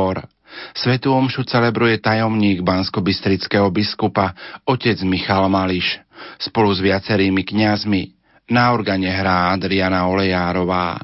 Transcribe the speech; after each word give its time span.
dvor. 0.00 0.24
Svetú 0.72 1.12
omšu 1.12 1.44
celebruje 1.44 2.00
tajomník 2.00 2.64
banskobystrického 2.64 3.68
biskupa 3.68 4.32
otec 4.64 4.96
Michal 5.04 5.46
Mališ 5.52 6.00
spolu 6.40 6.72
s 6.72 6.80
viacerými 6.80 7.44
kňazmi. 7.44 8.16
Na 8.50 8.72
organe 8.72 9.12
hrá 9.12 9.52
Adriana 9.52 10.08
Olejárová. 10.08 10.98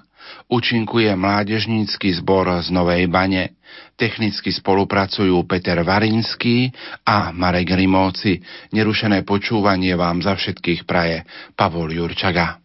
Učinkuje 0.50 1.14
mládežnícky 1.14 2.10
zbor 2.18 2.50
z 2.64 2.74
Novej 2.74 3.06
Bane. 3.06 3.54
Technicky 3.94 4.50
spolupracujú 4.50 5.46
Peter 5.46 5.78
Varinský 5.86 6.74
a 7.06 7.30
Marek 7.30 7.70
Rimóci. 7.70 8.42
Nerušené 8.74 9.22
počúvanie 9.22 9.94
vám 9.94 10.26
za 10.26 10.34
všetkých 10.34 10.88
praje 10.88 11.22
Pavol 11.54 11.94
Jurčaga. 11.94 12.58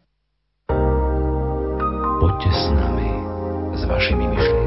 Poďte 2.21 2.49
s 2.49 2.63
nami, 2.73 3.09
s 3.77 3.81
vašimi 3.85 4.25
myšlienkami. 4.25 4.60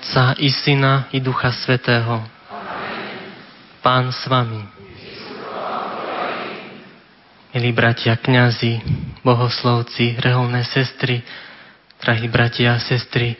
Otca 0.00 0.32
i 0.40 0.48
Syna 0.48 1.12
i 1.12 1.20
Ducha 1.20 1.52
Svetého. 1.52 2.24
Pán 3.84 4.08
s 4.08 4.24
vami. 4.32 4.64
Milí 7.52 7.68
bratia, 7.76 8.16
kňazi, 8.16 8.80
bohoslovci, 9.20 10.16
reholné 10.16 10.64
sestry, 10.64 11.20
drahí 12.00 12.32
bratia 12.32 12.80
a 12.80 12.80
sestry, 12.80 13.36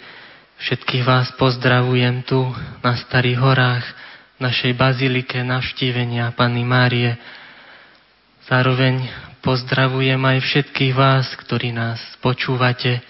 všetkých 0.61 1.01
vás 1.01 1.33
pozdravujem 1.41 2.29
tu 2.29 2.45
na 2.85 2.93
Starých 2.93 3.41
horách, 3.41 3.85
v 4.37 4.45
našej 4.45 4.77
bazilike 4.77 5.41
navštívenia 5.41 6.29
Panny 6.37 6.61
Márie. 6.61 7.17
Zároveň 8.53 9.09
pozdravujem 9.41 10.21
aj 10.21 10.39
všetkých 10.45 10.93
vás, 10.93 11.25
ktorí 11.41 11.73
nás 11.73 12.05
počúvate 12.21 13.01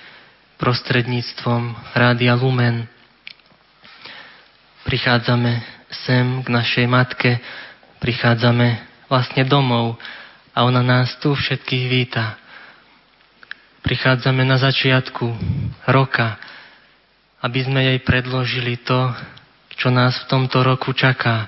prostredníctvom 0.63 1.99
Rádia 1.99 2.39
Lumen 2.39 3.00
prichádzame 4.91 5.63
sem 6.03 6.43
k 6.43 6.49
našej 6.51 6.87
matke, 6.91 7.39
prichádzame 8.03 8.83
vlastne 9.07 9.47
domov 9.47 9.95
a 10.51 10.67
ona 10.67 10.83
nás 10.83 11.15
tu 11.23 11.31
všetkých 11.31 11.87
víta. 11.87 12.35
Prichádzame 13.87 14.43
na 14.43 14.59
začiatku 14.59 15.31
roka, 15.87 16.43
aby 17.39 17.63
sme 17.63 17.87
jej 17.87 18.03
predložili 18.03 18.83
to, 18.83 19.15
čo 19.79 19.95
nás 19.95 20.27
v 20.27 20.29
tomto 20.29 20.67
roku 20.67 20.91
čaká. 20.91 21.47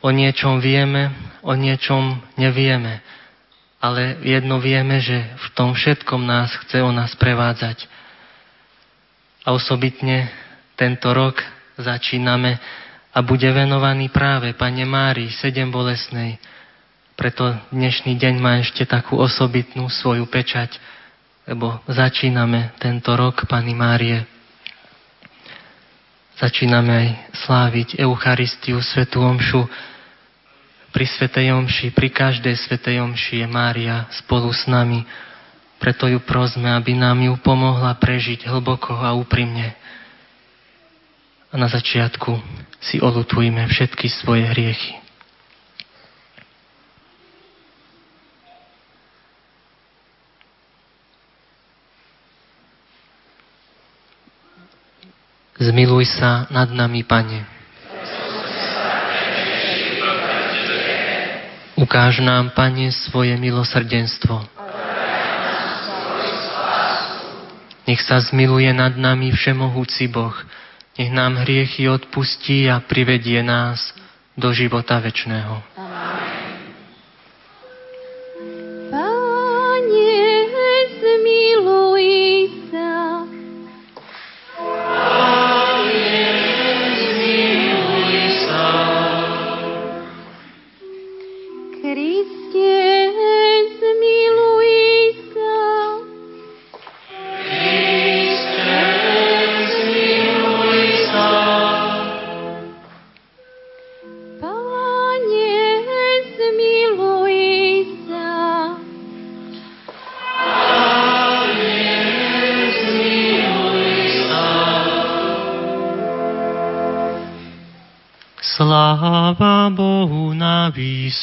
O 0.00 0.08
niečom 0.08 0.56
vieme, 0.64 1.12
o 1.44 1.52
niečom 1.52 2.16
nevieme, 2.40 3.04
ale 3.76 4.24
jedno 4.24 4.56
vieme, 4.56 5.04
že 5.04 5.20
v 5.36 5.46
tom 5.52 5.76
všetkom 5.76 6.24
nás 6.24 6.48
chce 6.64 6.80
ona 6.80 7.04
sprevádzať. 7.12 7.84
A 9.44 9.52
osobitne 9.52 10.32
tento 10.80 11.12
rok 11.12 11.59
začíname 11.82 12.60
a 13.10 13.18
bude 13.24 13.46
venovaný 13.50 14.12
práve 14.12 14.54
Pane 14.54 14.86
Mári, 14.86 15.32
sedem 15.34 15.72
bolesnej. 15.72 16.38
Preto 17.18 17.52
dnešný 17.74 18.16
deň 18.16 18.34
má 18.40 18.62
ešte 18.62 18.86
takú 18.88 19.20
osobitnú 19.20 19.90
svoju 19.92 20.24
pečať, 20.30 20.80
lebo 21.44 21.82
začíname 21.90 22.72
tento 22.80 23.12
rok 23.12 23.44
Pani 23.44 23.74
Márie. 23.76 24.24
Začíname 26.40 26.92
aj 26.96 27.08
sláviť 27.44 27.88
Eucharistiu, 28.00 28.80
Svetú 28.80 29.20
Omšu. 29.20 29.68
Pri 30.88 31.04
Svetej 31.04 31.52
Omši, 31.52 31.92
pri 31.92 32.08
každej 32.08 32.56
Svetej 32.56 33.04
Omši 33.04 33.44
je 33.44 33.48
Mária 33.50 34.08
spolu 34.24 34.48
s 34.48 34.64
nami. 34.64 35.04
Preto 35.76 36.08
ju 36.08 36.20
prosme, 36.24 36.72
aby 36.72 36.96
nám 36.96 37.20
ju 37.20 37.36
pomohla 37.44 37.92
prežiť 38.00 38.48
hlboko 38.48 38.96
a 38.96 39.12
úprimne. 39.12 39.79
A 41.50 41.58
na 41.58 41.66
začiatku 41.66 42.38
si 42.78 43.02
olutujme 43.02 43.66
všetky 43.66 44.06
svoje 44.06 44.46
hriechy. 44.46 44.94
Zmiluj 55.60 56.08
sa 56.16 56.48
nad 56.48 56.72
nami, 56.72 57.04
Pane. 57.04 57.44
Ukáž 61.76 62.24
nám, 62.24 62.56
Pane, 62.56 62.88
svoje 62.94 63.36
milosrdenstvo. 63.36 64.40
Nech 67.84 68.00
sa 68.06 68.22
zmiluje 68.24 68.72
nad 68.72 68.96
nami 68.96 69.34
Všemohúci 69.34 70.08
Boh, 70.08 70.32
nech 70.98 71.10
nám 71.10 71.34
hriechy 71.42 71.88
odpustí 71.88 72.70
a 72.70 72.80
privedie 72.80 73.42
nás 73.42 73.94
do 74.36 74.52
života 74.52 74.98
večného. 74.98 75.62
zmiluj 75.76 75.89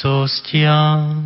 na 0.03 0.09
výsostiach. 0.09 1.16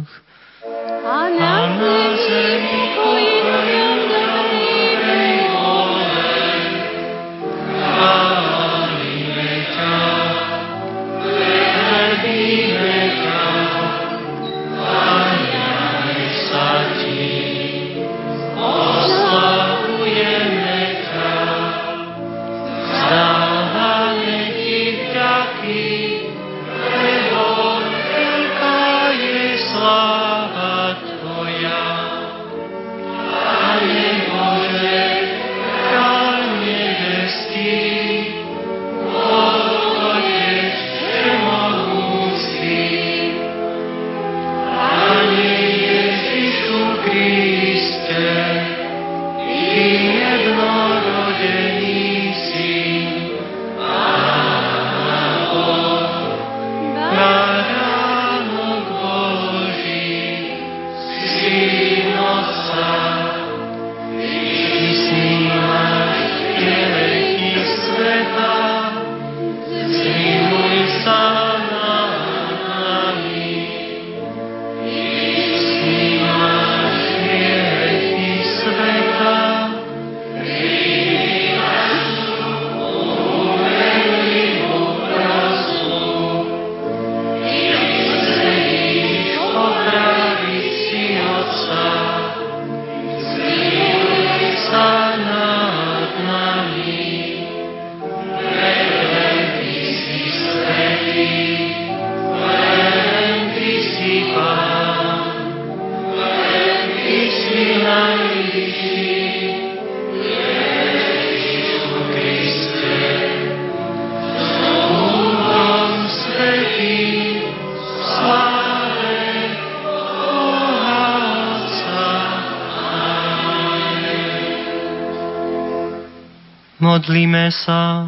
Modlíme 127.01 127.50
sa. 127.50 128.06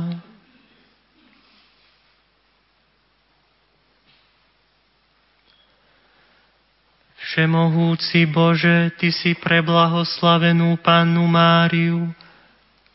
Všemohúci 7.18 8.30
Bože, 8.30 8.94
Ty 8.94 9.10
si 9.10 9.34
pre 9.34 9.66
blahoslavenú 9.66 10.78
Pannu 10.78 11.25
Máriu 11.25 12.13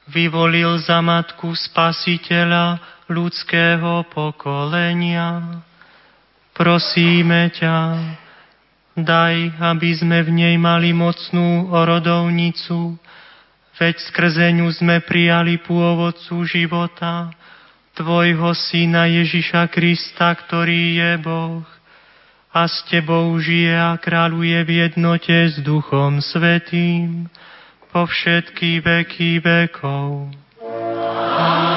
vyvolil 0.07 0.79
za 0.87 1.03
matku 1.03 1.51
spasiteľa 1.51 2.79
ľudského 3.11 4.07
pokolenia. 4.15 5.59
Prosíme 6.55 7.51
ťa, 7.59 7.77
daj, 8.95 9.35
aby 9.51 9.91
sme 9.99 10.23
v 10.23 10.31
nej 10.31 10.55
mali 10.63 10.95
mocnú 10.95 11.75
orodovnicu, 11.75 12.95
veď 13.79 13.97
skrze 14.11 14.51
ňu 14.59 14.69
sme 14.75 15.01
prijali 15.01 15.63
pôvodcu 15.63 16.43
života, 16.45 17.31
Tvojho 17.99 18.55
Syna 18.55 19.11
Ježiša 19.11 19.67
Krista, 19.75 20.31
ktorý 20.31 21.03
je 21.03 21.13
Boh 21.19 21.67
a 22.55 22.67
s 22.67 22.87
Tebou 22.87 23.35
žije 23.39 23.75
a 23.75 23.99
kráľuje 23.99 24.59
v 24.67 24.71
jednote 24.87 25.35
s 25.35 25.59
Duchom 25.63 26.23
Svetým 26.23 27.27
po 27.91 28.07
všetky 28.07 28.83
veky 28.83 29.43
vekov. 29.43 30.31
Amen. 30.63 31.68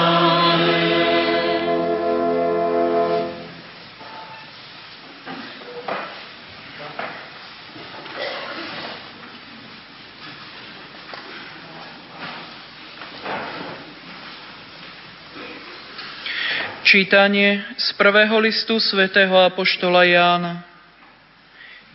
Čítanie 16.91 17.63
z 17.79 17.95
prvého 17.95 18.36
listu 18.43 18.75
svätého 18.75 19.31
Apoštola 19.39 20.03
Jána. 20.03 20.60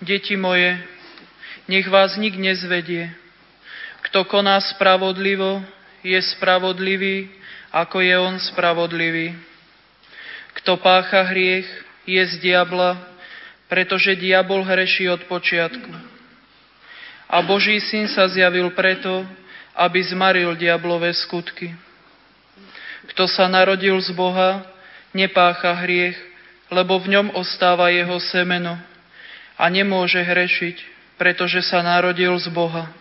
Deti 0.00 0.40
moje, 0.40 0.72
nech 1.68 1.84
vás 1.84 2.16
nik 2.16 2.32
nezvedie. 2.40 3.12
Kto 4.08 4.24
koná 4.24 4.56
spravodlivo, 4.56 5.60
je 6.00 6.16
spravodlivý, 6.16 7.28
ako 7.76 8.00
je 8.00 8.14
on 8.16 8.40
spravodlivý. 8.40 9.36
Kto 10.64 10.80
pácha 10.80 11.28
hriech, 11.28 11.68
je 12.08 12.22
z 12.32 12.40
diabla, 12.40 12.96
pretože 13.68 14.16
diabol 14.16 14.64
hreší 14.64 15.12
od 15.12 15.28
počiatku. 15.28 15.92
A 17.28 17.36
Boží 17.44 17.84
syn 17.84 18.08
sa 18.08 18.24
zjavil 18.32 18.72
preto, 18.72 19.28
aby 19.76 20.00
zmaril 20.08 20.56
diablové 20.56 21.12
skutky. 21.12 21.76
Kto 23.12 23.28
sa 23.28 23.44
narodil 23.44 24.00
z 24.00 24.08
Boha, 24.16 24.72
nepácha 25.16 25.72
hriech, 25.72 26.20
lebo 26.68 27.00
v 27.00 27.16
ňom 27.16 27.26
ostáva 27.32 27.88
jeho 27.88 28.20
semeno 28.20 28.76
a 29.56 29.64
nemôže 29.72 30.20
hrešiť, 30.20 30.76
pretože 31.16 31.64
sa 31.64 31.80
narodil 31.80 32.36
z 32.36 32.52
Boha. 32.52 32.92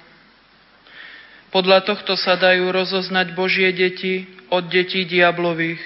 Podľa 1.51 1.87
tohto 1.87 2.15
sa 2.15 2.39
dajú 2.39 2.71
rozoznať 2.71 3.35
Božie 3.35 3.71
deti 3.75 4.27
od 4.47 4.67
detí 4.71 5.03
diablových. 5.03 5.79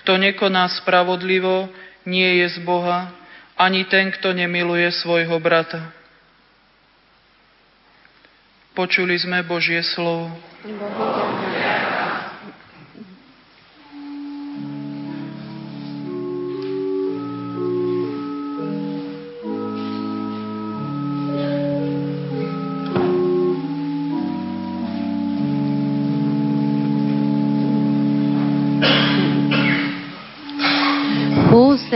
Kto 0.00 0.16
nekoná 0.16 0.68
spravodlivo, 0.72 1.68
nie 2.08 2.44
je 2.44 2.56
z 2.56 2.58
Boha, 2.64 3.12
ani 3.58 3.84
ten, 3.84 4.08
kto 4.14 4.32
nemiluje 4.32 4.88
svojho 4.94 5.36
brata. 5.42 5.92
Počuli 8.72 9.18
sme 9.18 9.42
Božie 9.42 9.82
slovo. 9.82 10.30
Bohu 10.64 11.67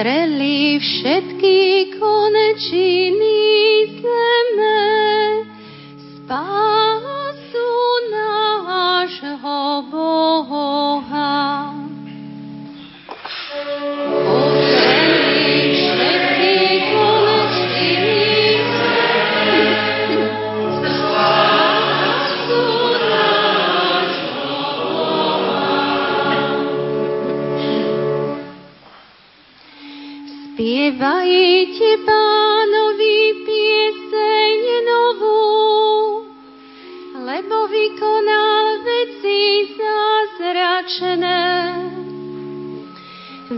zreli 0.02 0.82
všetky 0.82 1.58
konečiny 1.94 3.38
zeme, 4.02 4.82
spásu 5.94 6.81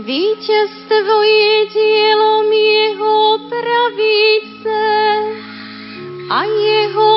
Víťazstvo 0.05 1.15
je 1.25 1.55
dielom 1.73 2.45
jeho 2.53 3.41
pravice 3.49 4.85
a 6.29 6.39
jeho 6.45 7.14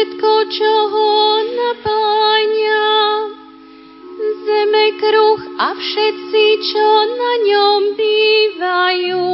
všetko, 0.00 0.32
čo 0.48 0.72
ho 0.96 1.12
napáňa. 1.44 2.88
Zeme 4.48 4.86
kruh 4.96 5.40
a 5.60 5.76
všetci, 5.76 6.44
čo 6.72 6.88
na 7.20 7.32
ňom 7.44 7.80
bývajú. 8.00 9.28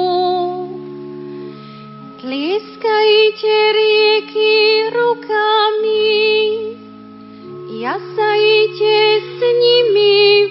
Tlieskajte 2.19 3.57
rieky 3.79 4.55
rukami, 4.91 6.19
jasajte 7.79 8.99
s 9.23 9.39
nimi 9.39 10.51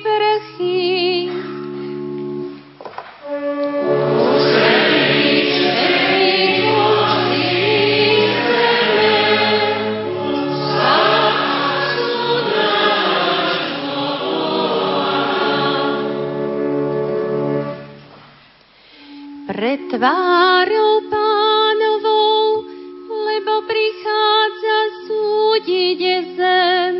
tvárou 19.95 21.07
pánovou, 21.07 22.67
lebo 23.07 23.53
prichádza 23.63 24.79
súdiť 25.07 26.01
zem. 26.35 26.95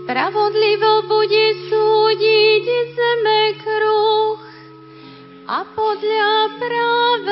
Spravodlivo 0.00 1.04
bude 1.04 1.46
súdiť 1.68 2.64
zeme 2.96 3.42
kruh 3.60 4.40
a 5.52 5.68
podľa 5.76 6.32
práva 6.56 7.31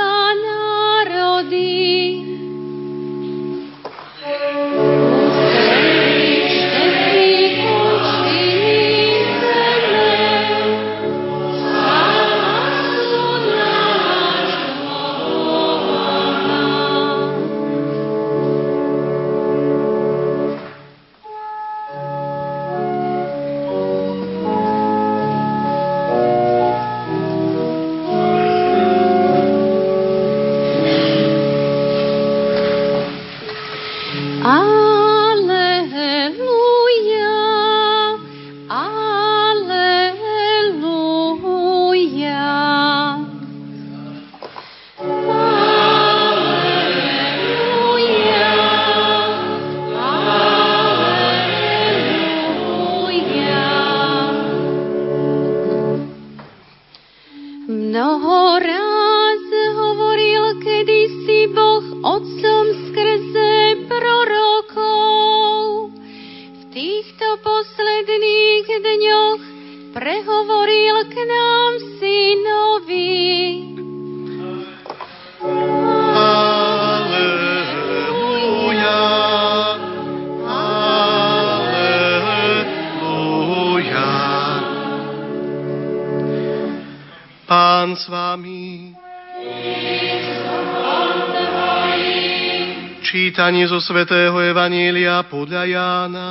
Čítanie 93.60 93.76
zo 93.76 93.84
svätého 93.92 94.32
Evanília 94.40 95.20
podľa 95.28 95.68
Jána. 95.68 96.28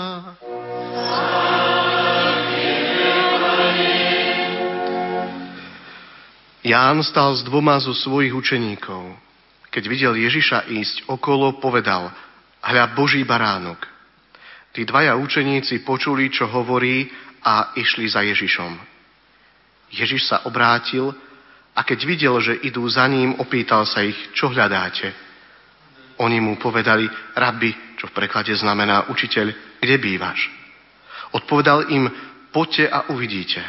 Ján 6.65 7.05
stal 7.05 7.37
s 7.37 7.45
dvoma 7.45 7.77
zo 7.77 7.93
svojich 7.93 8.33
učeníkov. 8.33 9.13
Keď 9.69 9.83
videl 9.85 10.17
Ježiša 10.17 10.73
ísť 10.73 11.05
okolo, 11.05 11.61
povedal, 11.61 12.09
hľa 12.65 12.97
Boží 12.97 13.21
baránok. 13.21 13.77
Tí 14.73 14.81
dvaja 14.89 15.13
učeníci 15.13 15.85
počuli, 15.85 16.33
čo 16.33 16.49
hovorí 16.49 17.13
a 17.45 17.77
išli 17.77 18.09
za 18.09 18.25
Ježišom. 18.25 18.73
Ježiš 19.93 20.33
sa 20.33 20.49
obrátil 20.49 21.13
a 21.77 21.85
keď 21.85 21.99
videl, 22.09 22.33
že 22.41 22.57
idú 22.65 22.89
za 22.89 23.05
ním, 23.05 23.37
opýtal 23.37 23.85
sa 23.85 24.01
ich, 24.01 24.17
čo 24.33 24.49
hľadáte. 24.49 25.28
Oni 26.19 26.43
mu 26.43 26.59
povedali, 26.59 27.07
rabbi, 27.35 27.95
čo 27.95 28.11
v 28.11 28.15
preklade 28.15 28.51
znamená 28.51 29.07
učiteľ, 29.07 29.79
kde 29.79 29.95
bývaš? 29.97 30.51
Odpovedal 31.31 31.87
im, 31.95 32.11
poďte 32.51 32.91
a 32.91 33.07
uvidíte. 33.13 33.63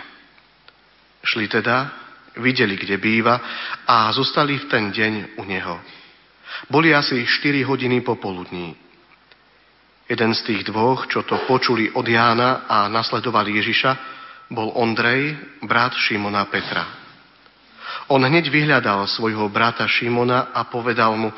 Šli 1.22 1.46
teda, 1.46 1.92
videli, 2.42 2.74
kde 2.74 2.98
býva 2.98 3.38
a 3.86 4.10
zostali 4.10 4.58
v 4.58 4.66
ten 4.66 4.84
deň 4.90 5.38
u 5.38 5.44
neho. 5.46 5.78
Boli 6.66 6.90
asi 6.90 7.22
4 7.22 7.62
hodiny 7.62 8.00
popoludní. 8.02 8.74
Jeden 10.10 10.34
z 10.34 10.42
tých 10.42 10.62
dvoch, 10.66 11.06
čo 11.06 11.22
to 11.22 11.46
počuli 11.46 11.86
od 11.94 12.02
Jána 12.02 12.66
a 12.66 12.90
nasledovali 12.90 13.62
Ježiša, 13.62 13.90
bol 14.50 14.74
Ondrej, 14.74 15.38
brat 15.62 15.94
Šimona 15.94 16.50
Petra. 16.50 16.82
On 18.10 18.18
hneď 18.18 18.50
vyhľadal 18.50 19.06
svojho 19.06 19.46
brata 19.46 19.86
Šimona 19.86 20.50
a 20.50 20.66
povedal 20.66 21.14
mu, 21.14 21.30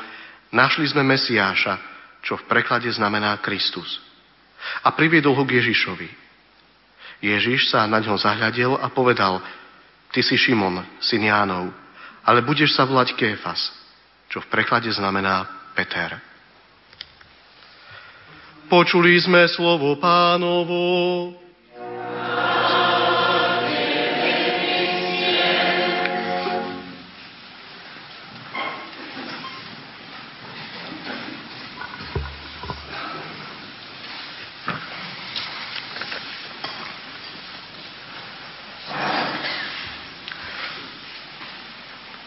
našli 0.53 0.85
sme 0.87 1.01
Mesiáša, 1.01 1.81
čo 2.23 2.39
v 2.39 2.47
preklade 2.47 2.87
znamená 2.93 3.35
Kristus. 3.41 3.99
A 4.85 4.95
priviedol 4.95 5.35
ho 5.35 5.43
k 5.43 5.59
Ježišovi. 5.59 6.07
Ježiš 7.19 7.73
sa 7.73 7.83
na 7.89 7.99
ňo 7.99 8.15
zahľadil 8.15 8.79
a 8.79 8.87
povedal, 8.93 9.43
ty 10.15 10.23
si 10.23 10.39
Šimon, 10.39 10.79
syn 11.03 11.27
Jánov, 11.27 11.73
ale 12.23 12.45
budeš 12.45 12.77
sa 12.77 12.87
volať 12.87 13.17
Kéfas, 13.19 13.59
čo 14.31 14.39
v 14.39 14.47
preklade 14.47 14.87
znamená 14.93 15.43
Peter. 15.75 16.15
Počuli 18.71 19.19
sme 19.19 19.43
slovo 19.51 19.99
pánovo. 19.99 21.42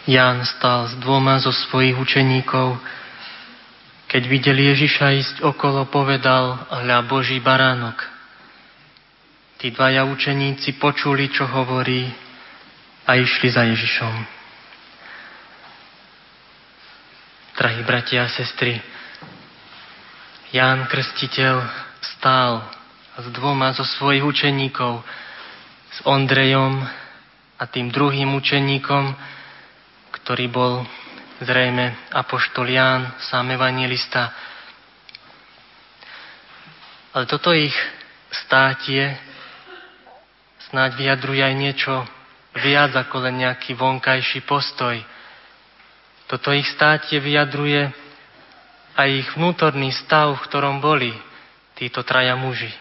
Ján 0.06 0.46
stal 0.46 0.86
s 0.86 0.94
dvoma 1.02 1.42
zo 1.42 1.50
svojich 1.50 1.98
učeníkov. 1.98 2.78
Keď 4.06 4.22
videl 4.30 4.54
Ježiša 4.54 5.06
ísť 5.18 5.36
okolo, 5.42 5.90
povedal, 5.90 6.62
hľa 6.70 7.10
Boží 7.10 7.42
baránok. 7.42 8.06
Tí 9.58 9.74
dvaja 9.74 10.06
učeníci 10.06 10.78
počuli, 10.78 11.26
čo 11.26 11.50
hovorí 11.50 12.06
a 13.02 13.18
išli 13.18 13.50
za 13.50 13.66
Ježišom. 13.66 14.14
Drahí 17.58 17.82
bratia 17.82 18.28
a 18.28 18.30
sestry, 18.30 18.78
Ján 20.54 20.86
Krstiteľ 20.86 21.66
stál 21.98 22.62
s 23.18 23.26
dvoma 23.34 23.74
zo 23.74 23.82
svojich 23.82 24.22
učeníkov, 24.22 25.02
s 25.90 25.98
Ondrejom 26.06 26.86
a 27.58 27.64
tým 27.66 27.90
druhým 27.90 28.38
učeníkom, 28.38 29.04
ktorý 30.26 30.50
bol 30.50 30.82
zrejme 31.38 32.10
apoštol 32.10 32.66
Ján, 32.66 33.14
sám 33.30 33.54
evangelista. 33.54 34.34
Ale 37.14 37.30
toto 37.30 37.54
ich 37.54 37.70
státie 38.34 39.14
snáď 40.66 40.98
vyjadruje 40.98 41.46
aj 41.46 41.54
niečo 41.54 41.94
viac 42.58 42.90
ako 42.98 43.22
len 43.22 43.46
nejaký 43.46 43.78
vonkajší 43.78 44.42
postoj. 44.42 44.98
Toto 46.26 46.50
ich 46.50 46.66
státie 46.74 47.22
vyjadruje 47.22 47.86
aj 48.98 49.08
ich 49.14 49.30
vnútorný 49.38 49.94
stav, 49.94 50.34
v 50.34 50.44
ktorom 50.50 50.82
boli 50.82 51.14
títo 51.78 52.02
traja 52.02 52.34
muži. 52.34 52.74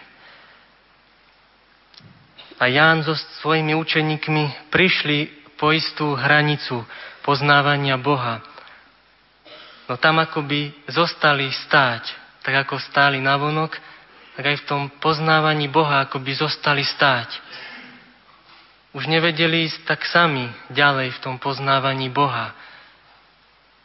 A 2.57 2.65
Ján 2.73 3.05
so 3.05 3.13
svojimi 3.45 3.77
učeníkmi 3.77 4.73
prišli 4.73 5.45
po 5.61 5.69
istú 5.69 6.17
hranicu 6.17 6.81
poznávania 7.25 7.98
Boha. 7.98 8.46
No 9.89 9.98
tam 9.98 10.22
akoby 10.22 10.72
zostali 10.86 11.50
stáť, 11.50 12.13
tak 12.46 12.53
ako 12.65 12.77
stáli 12.77 13.17
na 13.17 13.34
vonok, 13.34 13.74
tak 14.38 14.46
aj 14.46 14.58
v 14.62 14.67
tom 14.70 14.82
poznávaní 15.01 15.65
Boha 15.65 16.05
akoby 16.05 16.38
zostali 16.38 16.86
stáť. 16.86 17.41
Už 18.94 19.10
nevedeli 19.10 19.67
ísť 19.67 19.89
tak 19.89 20.05
sami 20.08 20.48
ďalej 20.72 21.17
v 21.17 21.22
tom 21.25 21.36
poznávaní 21.41 22.08
Boha. 22.13 22.53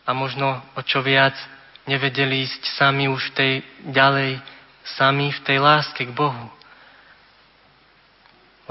A 0.05 0.11
možno 0.13 0.61
o 0.77 0.81
čo 0.85 1.03
viac 1.03 1.35
nevedeli 1.89 2.47
ísť 2.47 2.79
sami 2.79 3.11
už 3.11 3.35
tej 3.35 3.65
ďalej, 3.91 4.39
sami 4.95 5.35
v 5.35 5.41
tej 5.43 5.59
láske 5.59 6.07
k 6.07 6.13
Bohu. 6.15 6.47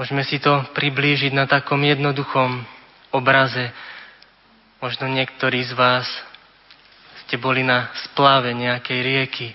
Môžeme 0.00 0.24
si 0.24 0.40
to 0.40 0.64
priblížiť 0.72 1.36
na 1.36 1.44
takom 1.44 1.84
jednoduchom 1.84 2.64
obraze. 3.12 3.68
Možno 4.80 5.12
niektorí 5.12 5.60
z 5.60 5.76
vás 5.76 6.08
ste 7.24 7.36
boli 7.36 7.60
na 7.60 7.92
splave 8.08 8.56
nejakej 8.56 9.00
rieky. 9.04 9.52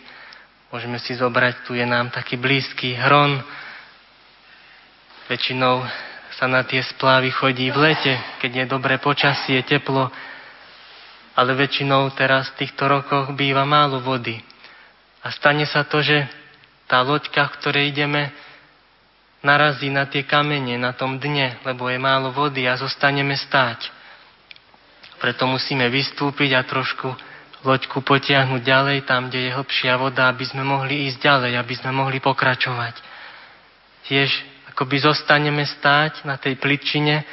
Môžeme 0.69 1.01
si 1.01 1.17
zobrať, 1.17 1.65
tu 1.65 1.73
je 1.73 1.81
nám 1.81 2.13
taký 2.13 2.37
blízky 2.37 2.93
hron. 2.93 3.41
Väčšinou 5.25 5.81
sa 6.37 6.45
na 6.45 6.61
tie 6.61 6.77
splávy 6.85 7.33
chodí 7.33 7.73
v 7.73 7.89
lete, 7.89 8.13
keď 8.37 8.51
je 8.53 8.65
dobré 8.69 9.01
počasie, 9.01 9.65
teplo, 9.65 10.13
ale 11.33 11.57
väčšinou 11.57 12.13
teraz 12.13 12.53
v 12.53 12.61
týchto 12.61 12.85
rokoch 12.85 13.33
býva 13.33 13.65
málo 13.65 14.05
vody. 14.05 14.37
A 15.25 15.33
stane 15.33 15.65
sa 15.65 15.81
to, 15.89 16.05
že 16.05 16.29
tá 16.85 17.01
loďka, 17.01 17.49
v 17.49 17.55
ktorej 17.65 17.97
ideme, 17.97 18.29
narazí 19.41 19.89
na 19.89 20.05
tie 20.05 20.21
kamene 20.21 20.77
na 20.77 20.93
tom 20.93 21.17
dne, 21.17 21.57
lebo 21.65 21.89
je 21.89 21.97
málo 21.97 22.29
vody 22.29 22.69
a 22.69 22.77
zostaneme 22.77 23.33
stáť. 23.33 23.94
Preto 25.25 25.49
musíme 25.49 25.89
vystúpiť 25.89 26.53
a 26.53 26.61
trošku 26.61 27.09
loďku 27.65 28.05
potiahnuť 28.05 28.61
ďalej, 28.61 29.09
tam, 29.09 29.25
kde 29.25 29.49
je 29.49 29.55
hlbšia 29.57 29.97
voda, 29.97 30.29
aby 30.29 30.45
sme 30.45 30.61
mohli 30.61 31.09
ísť 31.09 31.17
ďalej, 31.17 31.57
aby 31.57 31.73
sme 31.73 31.89
mohli 31.97 32.21
pokračovať. 32.21 32.93
Tiež 34.05 34.29
akoby 34.69 35.01
zostaneme 35.01 35.65
stáť 35.65 36.29
na 36.29 36.37
tej 36.37 36.61
pličine, 36.61 37.25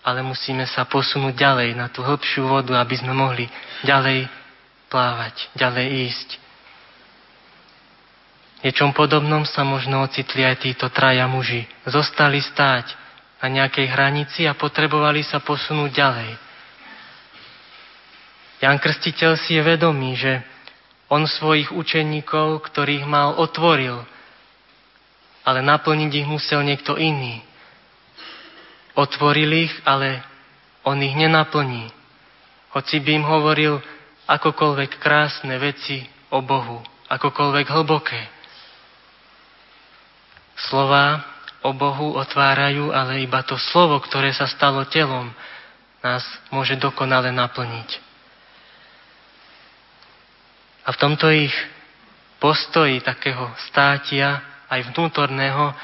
ale 0.00 0.24
musíme 0.24 0.64
sa 0.64 0.88
posunúť 0.88 1.36
ďalej 1.36 1.76
na 1.76 1.92
tú 1.92 2.00
hĺbšiu 2.00 2.48
vodu, 2.48 2.80
aby 2.80 2.96
sme 2.96 3.12
mohli 3.12 3.44
ďalej 3.84 4.32
plávať, 4.88 5.52
ďalej 5.60 6.08
ísť 6.08 6.28
niečom 8.66 8.90
podobnom 8.90 9.46
sa 9.46 9.62
možno 9.62 10.02
ocitli 10.02 10.42
aj 10.42 10.58
títo 10.58 10.90
traja 10.90 11.30
muži. 11.30 11.62
Zostali 11.86 12.42
stáť 12.42 12.98
na 13.38 13.46
nejakej 13.62 13.86
hranici 13.86 14.42
a 14.42 14.58
potrebovali 14.58 15.22
sa 15.22 15.38
posunúť 15.38 15.90
ďalej. 15.94 16.45
Jan 18.56 18.80
Krstiteľ 18.80 19.36
si 19.36 19.56
je 19.56 19.62
vedomý, 19.62 20.16
že 20.16 20.40
on 21.12 21.28
svojich 21.28 21.70
učeníkov, 21.70 22.64
ktorých 22.66 23.04
mal, 23.06 23.36
otvoril, 23.36 24.02
ale 25.46 25.60
naplniť 25.62 26.12
ich 26.24 26.26
musel 26.26 26.64
niekto 26.66 26.98
iný. 26.98 27.44
Otvoril 28.96 29.68
ich, 29.68 29.74
ale 29.84 30.24
on 30.82 30.98
ich 31.04 31.14
nenaplní. 31.14 31.92
Hoci 32.74 32.98
by 32.98 33.10
im 33.12 33.26
hovoril 33.28 33.74
akokoľvek 34.26 34.98
krásne 34.98 35.54
veci 35.60 36.02
o 36.32 36.42
Bohu, 36.42 36.82
akokoľvek 37.06 37.66
hlboké. 37.70 38.22
Slova 40.56 41.22
o 41.62 41.70
Bohu 41.76 42.16
otvárajú, 42.16 42.90
ale 42.90 43.22
iba 43.22 43.44
to 43.44 43.54
slovo, 43.60 44.00
ktoré 44.02 44.32
sa 44.32 44.48
stalo 44.48 44.82
telom, 44.88 45.30
nás 46.00 46.24
môže 46.50 46.74
dokonale 46.80 47.30
naplniť. 47.30 48.05
A 50.86 50.94
v 50.94 51.00
tomto 51.02 51.26
ich 51.28 51.52
postoji 52.38 53.02
takého 53.02 53.50
státia, 53.66 54.42
aj 54.70 54.94
vnútorného, 54.94 55.74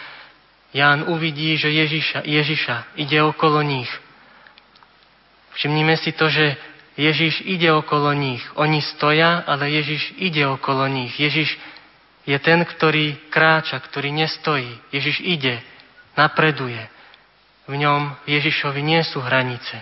Ján 0.72 1.04
uvidí, 1.04 1.52
že 1.60 1.68
Ježiša, 1.68 2.24
Ježiša 2.24 2.96
ide 2.96 3.20
okolo 3.20 3.60
nich. 3.60 3.92
Všimnime 5.52 6.00
si 6.00 6.16
to, 6.16 6.32
že 6.32 6.56
Ježiš 6.96 7.44
ide 7.44 7.68
okolo 7.68 8.16
nich. 8.16 8.40
Oni 8.56 8.80
stoja, 8.80 9.44
ale 9.44 9.68
Ježiš 9.68 10.16
ide 10.16 10.48
okolo 10.48 10.88
nich. 10.88 11.12
Ježiš 11.20 11.60
je 12.24 12.36
ten, 12.40 12.64
ktorý 12.64 13.28
kráča, 13.28 13.76
ktorý 13.84 14.16
nestojí. 14.16 14.72
Ježiš 14.88 15.20
ide, 15.20 15.60
napreduje. 16.16 16.88
V 17.68 17.76
ňom 17.76 18.16
Ježišovi 18.24 18.80
nie 18.80 19.04
sú 19.04 19.20
hranice. 19.20 19.76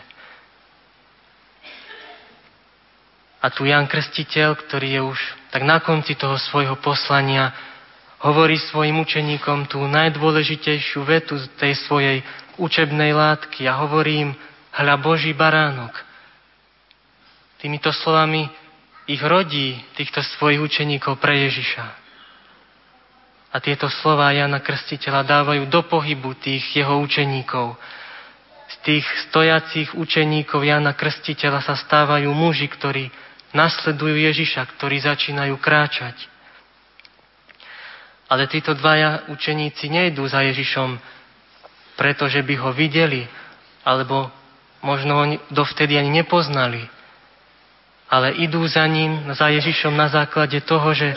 A 3.40 3.48
tu 3.48 3.64
Jan 3.64 3.88
Krstiteľ, 3.88 4.52
ktorý 4.68 4.88
je 5.00 5.02
už 5.16 5.20
tak 5.48 5.64
na 5.64 5.80
konci 5.80 6.12
toho 6.14 6.36
svojho 6.36 6.76
poslania, 6.78 7.50
hovorí 8.20 8.60
svojim 8.60 9.00
učeníkom 9.00 9.64
tú 9.64 9.80
najdôležitejšiu 9.88 11.00
vetu 11.08 11.40
z 11.40 11.48
tej 11.56 11.72
svojej 11.88 12.20
učebnej 12.60 13.16
látky 13.16 13.64
a 13.64 13.80
hovorí 13.80 14.28
im, 14.28 14.30
hľa 14.76 14.96
Boží 15.00 15.32
baránok. 15.32 15.96
Týmito 17.64 17.88
slovami 17.96 18.44
ich 19.08 19.20
rodí 19.24 19.80
týchto 19.96 20.20
svojich 20.36 20.60
učeníkov 20.60 21.16
pre 21.18 21.48
Ježiša. 21.48 21.86
A 23.50 23.56
tieto 23.58 23.90
slova 23.90 24.30
Jana 24.30 24.62
Krstiteľa 24.62 25.26
dávajú 25.26 25.66
do 25.66 25.82
pohybu 25.88 26.38
tých 26.38 26.62
jeho 26.76 27.02
učeníkov. 27.02 27.74
Z 28.70 28.76
tých 28.86 29.06
stojacích 29.26 29.98
učeníkov 29.98 30.62
Jana 30.62 30.94
Krstiteľa 30.94 31.66
sa 31.66 31.74
stávajú 31.74 32.30
muži, 32.30 32.70
ktorí 32.70 33.10
nasledujú 33.56 34.14
Ježiša, 34.14 34.66
ktorí 34.76 35.02
začínajú 35.02 35.58
kráčať. 35.58 36.16
Ale 38.30 38.46
títo 38.46 38.78
dvaja 38.78 39.26
učeníci 39.30 39.90
nejdú 39.90 40.22
za 40.30 40.46
Ježišom, 40.46 40.98
pretože 41.98 42.40
by 42.46 42.54
ho 42.62 42.70
videli, 42.70 43.26
alebo 43.82 44.30
možno 44.86 45.12
ho 45.18 45.24
dovtedy 45.50 45.98
ani 45.98 46.22
nepoznali. 46.22 46.86
Ale 48.10 48.34
idú 48.38 48.62
za 48.66 48.86
ním, 48.86 49.34
za 49.34 49.50
Ježišom 49.50 49.94
na 49.94 50.10
základe 50.10 50.62
toho, 50.62 50.94
že 50.94 51.14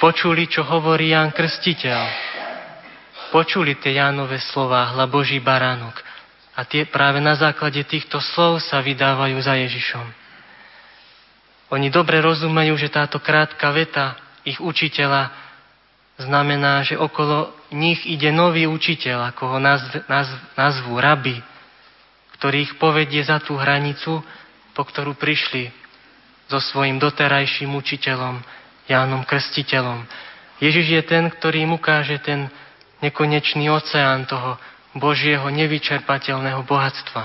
Počuli, 0.00 0.48
čo 0.48 0.64
hovorí 0.64 1.12
Ján 1.12 1.28
Krstiteľ. 1.28 2.00
Počuli 3.28 3.76
tie 3.76 4.00
Jánové 4.00 4.40
slova, 4.40 4.96
hla 4.96 5.04
Boží 5.04 5.36
baránok. 5.44 5.92
A 6.56 6.64
tie, 6.64 6.88
práve 6.88 7.20
na 7.20 7.36
základe 7.36 7.84
týchto 7.84 8.16
slov 8.16 8.64
sa 8.64 8.80
vydávajú 8.80 9.36
za 9.44 9.60
Ježišom. 9.60 10.06
Oni 11.70 11.88
dobre 11.88 12.18
rozumejú, 12.18 12.74
že 12.74 12.90
táto 12.90 13.22
krátka 13.22 13.70
veta 13.70 14.18
ich 14.42 14.58
učiteľa 14.58 15.30
znamená, 16.18 16.82
že 16.82 16.98
okolo 16.98 17.54
nich 17.72 18.02
ide 18.04 18.34
nový 18.34 18.66
učiteľ, 18.66 19.30
ako 19.32 19.56
ho 19.56 19.58
nazv, 19.62 20.04
nazv, 20.10 20.36
nazvú 20.58 20.98
rabi, 20.98 21.38
ktorý 22.36 22.66
ich 22.66 22.74
povedie 22.76 23.22
za 23.22 23.38
tú 23.38 23.54
hranicu, 23.56 24.20
po 24.74 24.82
ktorú 24.82 25.14
prišli 25.14 25.70
so 26.50 26.58
svojim 26.58 26.98
doterajším 26.98 27.70
učiteľom, 27.78 28.42
Jánom 28.90 29.22
Krstiteľom. 29.22 30.02
Ježiš 30.58 30.86
je 30.98 31.02
ten, 31.06 31.30
ktorý 31.30 31.62
im 31.62 31.78
ukáže 31.78 32.18
ten 32.18 32.50
nekonečný 32.98 33.70
oceán 33.70 34.26
toho 34.26 34.58
Božieho 34.98 35.46
nevyčerpateľného 35.46 36.66
bohatstva. 36.66 37.24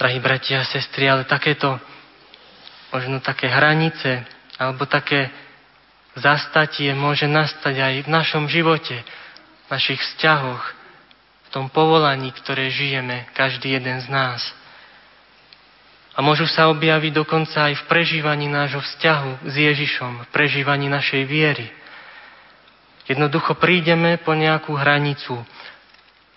Drahí 0.00 0.16
bratia 0.16 0.64
a 0.64 0.70
sestry, 0.72 1.12
ale 1.12 1.28
takéto 1.28 1.76
možno 2.88 3.20
také 3.20 3.52
hranice 3.52 4.24
alebo 4.56 4.88
také 4.88 5.28
zastatie 6.16 6.96
môže 6.96 7.28
nastať 7.28 7.76
aj 7.76 7.94
v 8.04 8.08
našom 8.08 8.48
živote, 8.48 8.96
v 8.96 9.66
našich 9.68 10.00
vzťahoch, 10.00 10.62
v 11.44 11.48
tom 11.52 11.68
povolaní, 11.68 12.32
ktoré 12.32 12.72
žijeme, 12.72 13.28
každý 13.36 13.76
jeden 13.76 14.00
z 14.00 14.08
nás. 14.08 14.40
A 16.16 16.24
môžu 16.24 16.48
sa 16.48 16.72
objaviť 16.72 17.12
dokonca 17.20 17.68
aj 17.68 17.84
v 17.84 17.86
prežívaní 17.92 18.48
nášho 18.48 18.80
vzťahu 18.80 19.52
s 19.52 19.54
Ježišom, 19.54 20.12
v 20.24 20.28
prežívaní 20.32 20.88
našej 20.88 21.28
viery. 21.28 21.68
Jednoducho 23.04 23.52
prídeme 23.60 24.16
po 24.16 24.32
nejakú 24.32 24.72
hranicu 24.80 25.44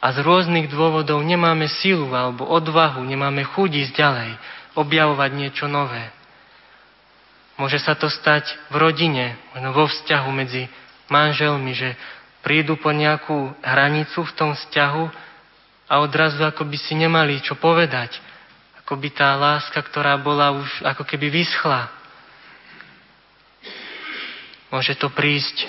a 0.04 0.12
z 0.12 0.20
rôznych 0.20 0.68
dôvodov 0.68 1.24
nemáme 1.24 1.72
silu 1.80 2.12
alebo 2.12 2.44
odvahu, 2.44 3.00
nemáme 3.08 3.48
chuť 3.48 3.88
ísť 3.88 3.94
ďalej, 3.96 4.32
objavovať 4.76 5.32
niečo 5.32 5.72
nové. 5.72 6.12
Môže 7.56 7.80
sa 7.80 7.96
to 7.96 8.12
stať 8.12 8.52
v 8.68 8.76
rodine, 8.84 9.40
možno 9.56 9.72
vo 9.72 9.88
vzťahu 9.88 10.30
medzi 10.36 10.68
manželmi, 11.08 11.72
že 11.72 11.96
prídu 12.44 12.76
po 12.76 12.92
nejakú 12.92 13.56
hranicu 13.64 14.28
v 14.28 14.36
tom 14.36 14.52
vzťahu 14.52 15.06
a 15.88 15.94
odrazu 16.04 16.44
ako 16.44 16.68
by 16.68 16.76
si 16.76 17.00
nemali 17.00 17.40
čo 17.40 17.56
povedať. 17.56 18.20
Ako 18.84 19.00
by 19.00 19.08
tá 19.16 19.32
láska, 19.40 19.80
ktorá 19.80 20.20
bola 20.20 20.52
už 20.52 20.68
ako 20.84 21.08
keby 21.08 21.32
vyschla. 21.32 21.88
Môže 24.68 25.00
to 25.00 25.08
prísť 25.08 25.64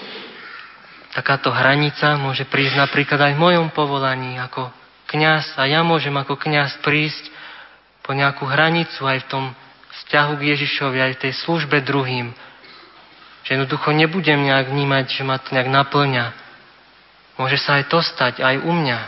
takáto 1.15 1.55
hranica 1.55 2.19
môže 2.19 2.43
prísť 2.51 2.75
napríklad 2.75 3.31
aj 3.31 3.33
v 3.39 3.43
mojom 3.43 3.67
povolaní 3.71 4.35
ako 4.43 4.69
kňaz 5.07 5.55
a 5.55 5.71
ja 5.71 5.87
môžem 5.87 6.13
ako 6.19 6.35
kňaz 6.35 6.83
prísť 6.83 7.31
po 8.03 8.13
nejakú 8.13 8.45
hranicu 8.45 9.07
aj 9.07 9.25
v 9.25 9.29
tom 9.31 9.45
vzťahu 10.03 10.33
k 10.37 10.47
Ježišovi, 10.53 10.99
aj 11.01 11.13
v 11.17 11.23
tej 11.23 11.33
službe 11.47 11.81
druhým. 11.87 12.35
Že 13.47 13.51
jednoducho 13.61 13.95
nebudem 13.95 14.43
nejak 14.43 14.75
vnímať, 14.75 15.05
že 15.15 15.23
ma 15.23 15.39
to 15.39 15.55
nejak 15.55 15.71
naplňa. 15.71 16.27
Môže 17.39 17.63
sa 17.63 17.79
aj 17.81 17.89
to 17.89 18.03
stať, 18.03 18.43
aj 18.43 18.61
u 18.61 18.73
mňa. 18.75 19.01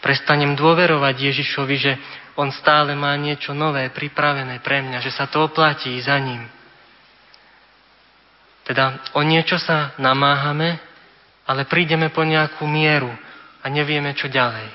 Prestanem 0.00 0.56
dôverovať 0.56 1.14
Ježišovi, 1.28 1.76
že 1.76 1.92
on 2.40 2.48
stále 2.56 2.96
má 2.96 3.12
niečo 3.20 3.52
nové 3.52 3.92
pripravené 3.92 4.64
pre 4.64 4.80
mňa, 4.80 5.04
že 5.04 5.12
sa 5.12 5.28
to 5.28 5.44
oplatí 5.44 5.92
za 6.00 6.16
ním. 6.16 6.48
Teda 8.70 9.02
o 9.18 9.26
niečo 9.26 9.58
sa 9.58 9.98
namáhame, 9.98 10.78
ale 11.42 11.66
prídeme 11.66 12.14
po 12.14 12.22
nejakú 12.22 12.70
mieru 12.70 13.10
a 13.58 13.66
nevieme, 13.66 14.14
čo 14.14 14.30
ďalej. 14.30 14.70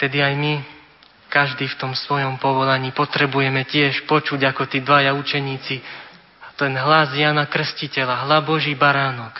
Vtedy 0.00 0.24
aj 0.24 0.32
my, 0.40 0.54
každý 1.28 1.68
v 1.68 1.76
tom 1.76 1.92
svojom 1.92 2.40
povolaní, 2.40 2.96
potrebujeme 2.96 3.68
tiež 3.68 4.08
počuť, 4.08 4.40
ako 4.40 4.72
tí 4.72 4.80
dvaja 4.80 5.12
učeníci, 5.12 5.84
ten 6.56 6.72
hlas 6.80 7.12
Jana 7.12 7.44
Krstiteľa, 7.44 8.24
hla 8.24 8.40
Boží 8.40 8.72
baránok. 8.72 9.36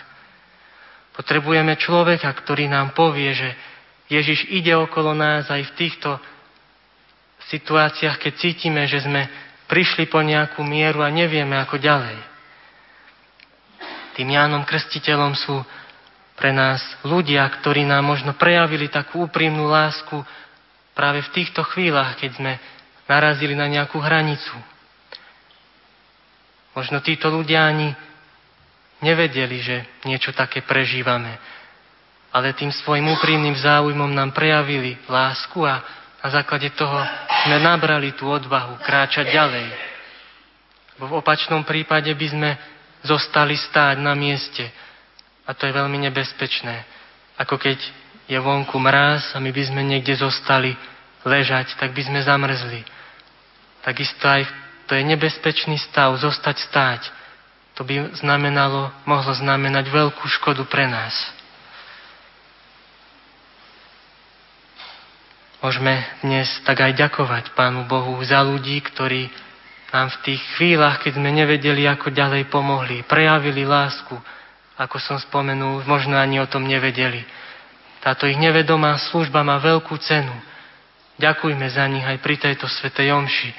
Potrebujeme 1.17 1.81
človeka, 1.81 2.29
ktorý 2.37 2.69
nám 2.69 2.93
povie, 2.93 3.33
že 3.33 3.49
Ježiš 4.13 4.53
ide 4.53 4.77
okolo 4.77 5.17
nás 5.17 5.49
aj 5.49 5.73
v 5.73 5.77
týchto 5.81 6.21
situáciách, 7.49 8.21
keď 8.21 8.33
cítime, 8.37 8.85
že 8.85 9.09
sme 9.09 9.25
prišli 9.73 10.05
po 10.13 10.21
nejakú 10.21 10.61
mieru 10.61 11.01
a 11.01 11.09
nevieme 11.09 11.57
ako 11.57 11.81
ďalej 11.81 12.32
tým 14.17 14.29
Jánom 14.33 14.65
Krstiteľom 14.69 15.33
sú 15.37 15.57
pre 16.37 16.51
nás 16.51 16.83
ľudia, 17.07 17.47
ktorí 17.61 17.87
nám 17.87 18.03
možno 18.03 18.33
prejavili 18.35 18.89
takú 18.91 19.29
úprimnú 19.31 19.69
lásku 19.69 20.21
práve 20.93 21.25
v 21.25 21.33
týchto 21.33 21.63
chvíľach, 21.63 22.19
keď 22.19 22.31
sme 22.37 22.53
narazili 23.09 23.55
na 23.57 23.69
nejakú 23.69 24.01
hranicu. 24.01 24.57
Možno 26.73 27.05
títo 27.05 27.29
ľudia 27.29 27.69
ani 27.69 27.93
nevedeli, 29.05 29.61
že 29.61 29.77
niečo 30.09 30.33
také 30.33 30.65
prežívame, 30.65 31.37
ale 32.33 32.57
tým 32.57 32.73
svojim 32.73 33.05
úprimným 33.13 33.57
záujmom 33.61 34.09
nám 34.09 34.33
prejavili 34.33 34.97
lásku 35.05 35.61
a 35.69 35.85
na 36.23 36.29
základe 36.33 36.71
toho 36.73 36.97
sme 37.45 37.59
nabrali 37.61 38.15
tú 38.15 38.31
odvahu 38.31 38.79
kráčať 38.81 39.35
ďalej. 39.35 39.69
Bo 40.97 41.11
v 41.11 41.19
opačnom 41.19 41.67
prípade 41.67 42.15
by 42.15 42.27
sme 42.31 42.51
zostali 43.03 43.59
stáť 43.59 43.99
na 43.99 44.15
mieste. 44.15 44.67
A 45.47 45.55
to 45.55 45.67
je 45.67 45.75
veľmi 45.75 45.99
nebezpečné. 46.11 46.87
Ako 47.39 47.59
keď 47.59 47.79
je 48.31 48.39
vonku 48.39 48.79
mráz 48.79 49.35
a 49.35 49.43
my 49.43 49.51
by 49.51 49.63
sme 49.67 49.83
niekde 49.83 50.15
zostali 50.15 50.79
ležať, 51.27 51.75
tak 51.79 51.91
by 51.93 52.03
sme 52.03 52.23
zamrzli. 52.23 52.83
Takisto 53.83 54.25
aj 54.27 54.47
to 54.87 54.95
je 54.95 55.03
nebezpečný 55.03 55.79
stav, 55.91 56.15
zostať 56.19 56.57
stáť. 56.63 57.03
To 57.81 57.83
by 57.83 58.15
znamenalo, 58.21 58.93
mohlo 59.09 59.33
znamenať 59.33 59.89
veľkú 59.89 60.25
škodu 60.39 60.63
pre 60.69 60.87
nás. 60.87 61.15
Môžeme 65.63 66.03
dnes 66.27 66.51
tak 66.67 66.83
aj 66.83 66.99
ďakovať 66.99 67.55
Pánu 67.55 67.87
Bohu 67.87 68.19
za 68.27 68.43
ľudí, 68.43 68.83
ktorí 68.83 69.31
nám 69.93 70.09
v 70.09 70.21
tých 70.25 70.43
chvíľach, 70.57 71.05
keď 71.05 71.21
sme 71.21 71.29
nevedeli, 71.29 71.85
ako 71.85 72.09
ďalej 72.09 72.49
pomohli, 72.49 73.05
prejavili 73.05 73.69
lásku, 73.69 74.17
ako 74.81 74.97
som 74.97 75.21
spomenul, 75.21 75.85
možno 75.85 76.17
ani 76.17 76.41
o 76.41 76.49
tom 76.49 76.65
nevedeli. 76.65 77.21
Táto 78.01 78.25
ich 78.25 78.41
nevedomá 78.41 78.97
služba 79.13 79.45
má 79.45 79.61
veľkú 79.61 79.95
cenu. 80.01 80.33
Ďakujme 81.21 81.67
za 81.69 81.85
nich 81.87 82.03
aj 82.03 82.19
pri 82.25 82.41
tejto 82.41 82.67
svetej 82.67 83.13
omši. 83.13 83.53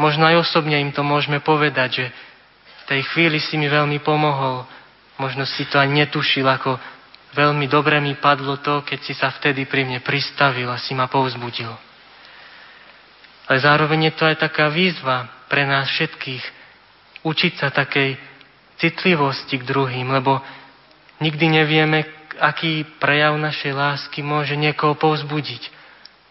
Možno 0.00 0.24
aj 0.24 0.48
osobne 0.48 0.78
im 0.80 0.94
to 0.94 1.04
môžeme 1.04 1.42
povedať, 1.42 1.90
že 2.00 2.06
v 2.08 2.82
tej 2.88 3.00
chvíli 3.12 3.42
si 3.42 3.58
mi 3.58 3.68
veľmi 3.68 4.00
pomohol. 4.00 4.64
Možno 5.20 5.44
si 5.44 5.68
to 5.68 5.76
ani 5.76 6.06
netušil, 6.06 6.46
ako 6.46 6.78
veľmi 7.36 7.66
dobre 7.68 8.00
mi 8.00 8.16
padlo 8.16 8.56
to, 8.62 8.86
keď 8.86 8.98
si 9.02 9.12
sa 9.12 9.34
vtedy 9.34 9.68
pri 9.68 9.84
mne 9.84 10.00
pristavil 10.00 10.70
a 10.70 10.80
si 10.80 10.94
ma 10.96 11.10
povzbudil. 11.10 11.74
Ale 13.50 13.58
zároveň 13.58 14.08
je 14.08 14.12
to 14.16 14.24
aj 14.24 14.36
taká 14.40 14.72
výzva 14.72 15.41
pre 15.52 15.68
nás 15.68 15.84
všetkých 15.92 16.44
učiť 17.28 17.52
sa 17.60 17.68
takej 17.68 18.16
citlivosti 18.80 19.60
k 19.60 19.68
druhým, 19.68 20.08
lebo 20.08 20.40
nikdy 21.20 21.60
nevieme, 21.60 22.08
aký 22.40 22.88
prejav 22.96 23.36
našej 23.36 23.76
lásky 23.76 24.24
môže 24.24 24.56
niekoho 24.56 24.96
povzbudiť. 24.96 25.68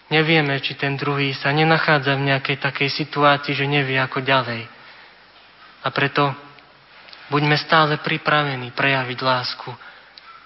Nevieme, 0.09 0.57
či 0.59 0.73
ten 0.73 0.97
druhý 0.97 1.37
sa 1.37 1.53
nenachádza 1.53 2.17
v 2.17 2.33
nejakej 2.33 2.57
takej 2.57 2.89
situácii, 2.89 3.53
že 3.53 3.69
nevie 3.69 4.01
ako 4.01 4.25
ďalej. 4.25 4.65
A 5.85 5.87
preto 5.93 6.33
buďme 7.29 7.55
stále 7.61 8.01
pripravení 8.01 8.73
prejaviť 8.73 9.19
lásku, 9.21 9.69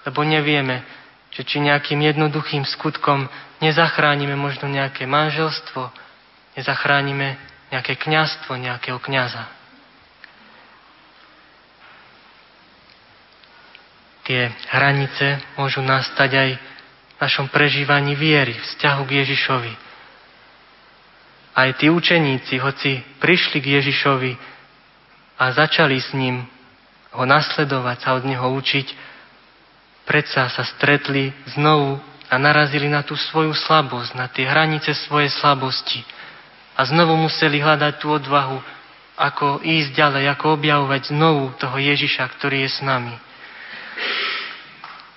lebo 0.04 0.20
nevieme, 0.20 0.84
že 1.32 1.48
či 1.48 1.64
nejakým 1.64 1.98
jednoduchým 1.98 2.62
skutkom 2.68 3.26
nezachránime 3.58 4.36
možno 4.36 4.68
nejaké 4.68 5.08
manželstvo, 5.08 5.90
nezachránime 6.54 7.55
nejaké 7.70 7.98
kňazstvo 7.98 8.54
nejakého 8.54 8.98
kňaza. 9.02 9.44
Tie 14.26 14.50
hranice 14.74 15.38
môžu 15.54 15.82
nastať 15.86 16.30
aj 16.34 16.50
v 16.58 17.16
našom 17.22 17.46
prežívaní 17.46 18.18
viery, 18.18 18.58
vzťahu 18.58 19.02
k 19.06 19.16
Ježišovi. 19.22 19.72
Aj 21.56 21.70
tí 21.78 21.88
učeníci, 21.88 22.58
hoci 22.58 23.00
prišli 23.22 23.62
k 23.62 23.80
Ježišovi 23.80 24.32
a 25.40 25.44
začali 25.54 25.96
s 25.96 26.10
ním 26.12 26.44
ho 27.16 27.24
nasledovať, 27.24 27.96
sa 28.02 28.10
od 28.18 28.28
neho 28.28 28.44
učiť, 28.44 28.86
predsa 30.04 30.52
sa 30.52 30.62
stretli 30.68 31.32
znovu 31.56 31.96
a 32.28 32.34
narazili 32.36 32.90
na 32.90 33.06
tú 33.06 33.16
svoju 33.16 33.56
slabosť, 33.56 34.10
na 34.18 34.26
tie 34.28 34.44
hranice 34.44 34.92
svojej 35.06 35.32
slabosti– 35.32 36.02
a 36.76 36.80
znovu 36.84 37.16
museli 37.16 37.58
hľadať 37.58 37.94
tú 37.96 38.12
odvahu, 38.12 38.60
ako 39.16 39.64
ísť 39.64 39.96
ďalej, 39.96 40.24
ako 40.36 40.60
objavovať 40.60 41.02
znovu 41.08 41.56
toho 41.56 41.80
Ježiša, 41.80 42.28
ktorý 42.36 42.68
je 42.68 42.70
s 42.70 42.80
nami. 42.84 43.16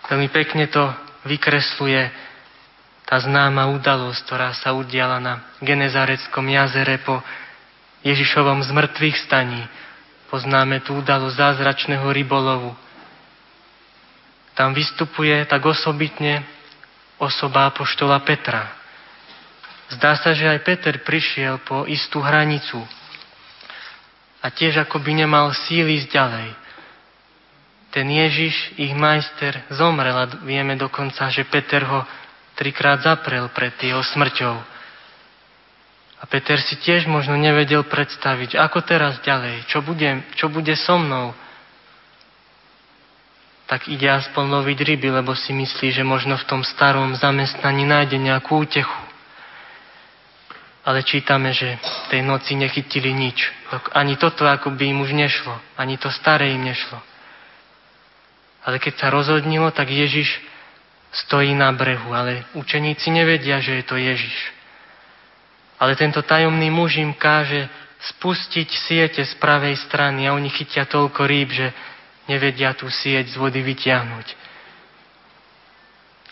Veľmi 0.08 0.32
pekne 0.32 0.72
to 0.72 0.88
vykresluje 1.28 2.08
tá 3.04 3.20
známa 3.20 3.68
udalosť, 3.76 4.20
ktorá 4.24 4.56
sa 4.56 4.72
udiala 4.72 5.20
na 5.20 5.44
Genezareckom 5.60 6.48
jazere 6.48 7.04
po 7.04 7.20
Ježišovom 8.08 8.64
zmrtvých 8.64 9.20
staní. 9.28 9.60
Poznáme 10.32 10.80
tú 10.86 10.96
udalosť 10.96 11.36
zázračného 11.36 12.08
rybolovu. 12.08 12.72
Tam 14.56 14.72
vystupuje 14.72 15.44
tak 15.50 15.60
osobitne 15.66 16.46
osoba 17.20 17.68
apoštola 17.68 18.24
Petra. 18.24 18.79
Zdá 19.90 20.14
sa, 20.22 20.38
že 20.38 20.46
aj 20.46 20.62
Peter 20.62 20.96
prišiel 21.02 21.66
po 21.66 21.90
istú 21.90 22.22
hranicu 22.22 22.78
a 24.40 24.48
tiež 24.48 24.86
ako 24.86 25.02
by 25.02 25.12
nemal 25.26 25.52
síly 25.68 26.00
ísť 26.00 26.10
ďalej. 26.14 26.50
Ten 27.90 28.06
Ježiš, 28.06 28.54
ich 28.78 28.94
majster, 28.94 29.66
zomrel 29.74 30.14
a 30.14 30.30
vieme 30.46 30.78
dokonca, 30.78 31.26
že 31.34 31.50
Peter 31.50 31.82
ho 31.90 32.06
trikrát 32.54 33.02
zaprel 33.02 33.50
pred 33.50 33.74
jeho 33.82 34.06
smrťou. 34.06 34.56
A 36.20 36.24
Peter 36.28 36.60
si 36.62 36.78
tiež 36.78 37.10
možno 37.10 37.34
nevedel 37.40 37.82
predstaviť, 37.88 38.60
ako 38.60 38.84
teraz 38.86 39.18
ďalej, 39.26 39.66
čo 39.72 39.82
bude, 39.82 40.22
čo 40.38 40.52
bude 40.52 40.76
so 40.78 41.00
mnou. 41.02 41.34
Tak 43.66 43.90
ide 43.90 44.06
aspoň 44.06 44.60
loviť 44.60 44.78
ryby, 44.86 45.10
lebo 45.10 45.34
si 45.34 45.56
myslí, 45.56 45.96
že 45.96 46.04
možno 46.06 46.38
v 46.38 46.46
tom 46.46 46.62
starom 46.62 47.16
zamestnaní 47.18 47.90
nájde 47.90 48.22
nejakú 48.22 48.62
útechu. 48.62 49.09
Ale 50.90 51.06
čítame, 51.06 51.54
že 51.54 51.78
tej 52.10 52.26
noci 52.26 52.58
nechytili 52.58 53.14
nič. 53.14 53.46
Ani 53.94 54.18
toto 54.18 54.50
ako 54.50 54.74
by 54.74 54.90
im 54.90 55.06
už 55.06 55.14
nešlo. 55.14 55.54
Ani 55.78 56.02
to 56.02 56.10
staré 56.10 56.50
im 56.50 56.66
nešlo. 56.66 56.98
Ale 58.66 58.82
keď 58.82 58.98
sa 58.98 59.14
rozhodnilo, 59.14 59.70
tak 59.70 59.94
Ježiš 59.94 60.42
stojí 61.14 61.54
na 61.54 61.70
brehu. 61.70 62.10
Ale 62.10 62.50
učeníci 62.58 63.14
nevedia, 63.14 63.62
že 63.62 63.78
je 63.78 63.84
to 63.86 64.02
Ježiš. 64.02 64.34
Ale 65.78 65.94
tento 65.94 66.26
tajomný 66.26 66.74
muž 66.74 66.98
im 66.98 67.14
káže 67.14 67.70
spustiť 68.18 68.70
siete 68.90 69.22
z 69.22 69.34
pravej 69.38 69.78
strany 69.86 70.26
a 70.26 70.34
oni 70.34 70.50
chytia 70.50 70.90
toľko 70.90 71.22
rýb, 71.30 71.54
že 71.54 71.70
nevedia 72.26 72.74
tú 72.74 72.90
sieť 72.90 73.30
z 73.30 73.38
vody 73.38 73.62
vytiahnuť. 73.62 74.28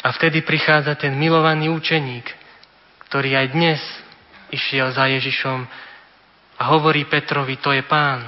A 0.02 0.10
vtedy 0.18 0.42
prichádza 0.42 0.98
ten 0.98 1.14
milovaný 1.14 1.70
učeník, 1.70 2.26
ktorý 3.06 3.38
aj 3.38 3.48
dnes 3.54 3.82
išiel 4.52 4.92
za 4.96 5.06
Ježišom 5.08 5.60
a 6.58 6.64
hovorí 6.74 7.06
Petrovi, 7.06 7.60
to 7.62 7.74
je 7.74 7.84
pán. 7.86 8.24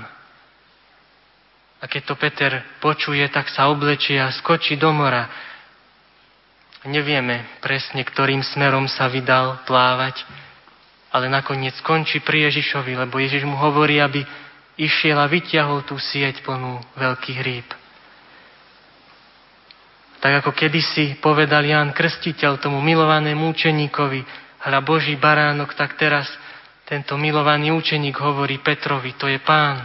A 1.80 1.88
keď 1.88 2.02
to 2.12 2.16
Peter 2.20 2.52
počuje, 2.84 3.24
tak 3.32 3.48
sa 3.48 3.72
oblečie 3.72 4.20
a 4.20 4.36
skočí 4.36 4.76
do 4.76 4.92
mora. 4.92 5.32
Nevieme 6.84 7.60
presne, 7.64 8.04
ktorým 8.04 8.44
smerom 8.44 8.88
sa 8.88 9.08
vydal 9.08 9.64
plávať, 9.64 10.24
ale 11.12 11.32
nakoniec 11.32 11.76
skončí 11.80 12.20
pri 12.20 12.52
Ježišovi, 12.52 13.00
lebo 13.00 13.20
Ježiš 13.20 13.48
mu 13.48 13.56
hovorí, 13.60 14.00
aby 14.00 14.24
išiel 14.80 15.20
a 15.20 15.28
vyťahol 15.28 15.84
tú 15.84 16.00
sieť 16.00 16.40
plnú 16.44 16.80
veľkých 16.96 17.40
rýb. 17.44 17.68
Tak 20.20 20.44
ako 20.44 20.52
kedysi 20.52 21.20
povedal 21.24 21.64
Ján 21.64 21.96
Krstiteľ 21.96 22.60
tomu 22.60 22.84
milovanému 22.84 23.56
učeníkovi, 23.56 24.49
hľa 24.64 24.80
Boží 24.84 25.16
baránok, 25.16 25.76
tak 25.76 25.96
teraz 25.96 26.28
tento 26.90 27.16
milovaný 27.16 27.72
učeník 27.72 28.18
hovorí 28.18 28.60
Petrovi, 28.60 29.14
to 29.16 29.30
je 29.30 29.38
pán. 29.40 29.78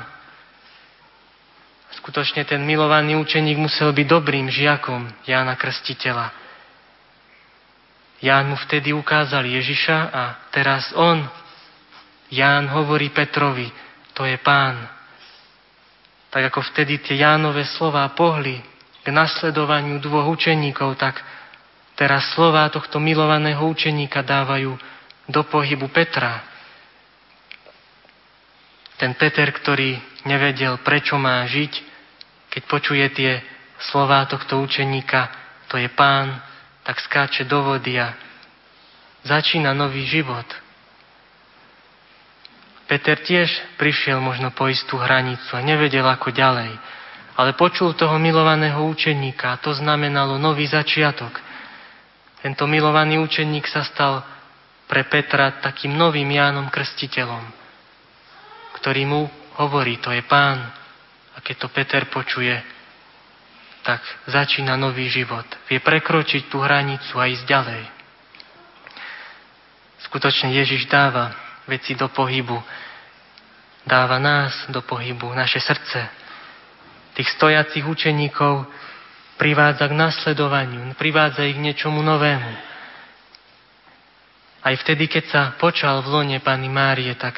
Skutočne 2.01 2.43
ten 2.43 2.65
milovaný 2.67 3.15
učeník 3.15 3.55
musel 3.61 3.95
byť 3.95 4.07
dobrým 4.09 4.51
žiakom 4.51 5.07
Jána 5.29 5.55
Krstiteľa. 5.55 6.33
Ján 8.25 8.51
mu 8.51 8.57
vtedy 8.57 8.91
ukázal 8.97 9.45
Ježiša 9.45 9.99
a 10.11 10.23
teraz 10.49 10.91
on, 10.97 11.29
Ján 12.33 12.73
hovorí 12.73 13.13
Petrovi, 13.13 13.69
to 14.17 14.25
je 14.25 14.41
pán. 14.41 14.81
Tak 16.33 16.51
ako 16.51 16.67
vtedy 16.73 16.99
tie 17.05 17.21
Jánové 17.21 17.69
slova 17.69 18.09
pohli 18.17 18.59
k 19.05 19.07
nasledovaniu 19.13 20.01
dvoch 20.01 20.25
učeníkov, 20.35 20.97
tak 20.97 21.21
teraz 21.95 22.35
slova 22.35 22.67
tohto 22.71 22.99
milovaného 22.99 23.63
učeníka 23.67 24.23
dávajú 24.23 24.75
do 25.31 25.41
pohybu 25.47 25.89
Petra. 25.91 26.43
Ten 28.99 29.15
Peter, 29.19 29.51
ktorý 29.51 29.99
nevedel, 30.27 30.79
prečo 30.83 31.19
má 31.19 31.43
žiť, 31.47 31.73
keď 32.51 32.63
počuje 32.71 33.07
tie 33.11 33.33
slova 33.91 34.23
tohto 34.31 34.63
učeníka, 34.63 35.31
to 35.67 35.81
je 35.81 35.91
pán, 35.91 36.39
tak 36.87 37.01
skáče 37.01 37.49
do 37.49 37.65
vody 37.65 37.99
a 37.99 38.15
začína 39.27 39.75
nový 39.75 40.07
život. 40.07 40.47
Peter 42.85 43.17
tiež 43.17 43.49
prišiel 43.81 44.21
možno 44.21 44.53
po 44.53 44.69
istú 44.69 45.01
hranicu 45.01 45.57
a 45.57 45.65
nevedel 45.65 46.05
ako 46.05 46.31
ďalej, 46.31 46.77
ale 47.35 47.57
počul 47.57 47.97
toho 47.97 48.21
milovaného 48.21 48.85
učeníka 48.85 49.57
a 49.57 49.61
to 49.61 49.73
znamenalo 49.73 50.37
nový 50.37 50.69
začiatok. 50.69 51.33
Tento 52.45 52.69
milovaný 52.69 53.17
učeník 53.25 53.65
sa 53.65 53.81
stal 53.89 54.21
pre 54.85 55.09
Petra 55.09 55.65
takým 55.65 55.97
novým 55.97 56.29
Jánom 56.29 56.69
Krstiteľom, 56.69 57.41
ktorý 58.77 59.03
mu 59.09 59.25
hovorí, 59.57 59.97
to 59.97 60.13
je 60.13 60.21
pán. 60.29 60.61
A 61.35 61.41
keď 61.41 61.65
to 61.65 61.69
Peter 61.73 62.05
počuje, 62.13 62.53
tak 63.81 64.05
začína 64.29 64.77
nový 64.77 65.09
život. 65.09 65.49
Vie 65.73 65.81
prekročiť 65.81 66.53
tú 66.53 66.61
hranicu 66.61 67.17
a 67.17 67.33
ísť 67.33 67.45
ďalej. 67.49 67.83
Skutočne 70.05 70.53
Ježiš 70.53 70.85
dáva 70.85 71.33
veci 71.65 71.97
do 71.97 72.13
pohybu. 72.13 72.61
Dáva 73.89 74.21
nás 74.21 74.69
do 74.69 74.85
pohybu, 74.85 75.33
naše 75.33 75.65
srdce. 75.65 76.01
Tých 77.17 77.29
stojacich 77.41 77.89
učeníkov 77.89 78.69
privádza 79.37 79.91
k 79.91 79.95
nasledovaniu, 79.95 80.95
privádza 80.95 81.47
ich 81.47 81.59
k 81.59 81.65
niečomu 81.65 82.01
novému. 82.03 82.53
Aj 84.65 84.75
vtedy, 84.81 85.13
keď 85.13 85.25
sa 85.29 85.43
počal 85.61 86.01
v 86.01 86.09
lone 86.09 86.39
Pani 86.41 86.73
Márie, 86.73 87.13
tak 87.21 87.37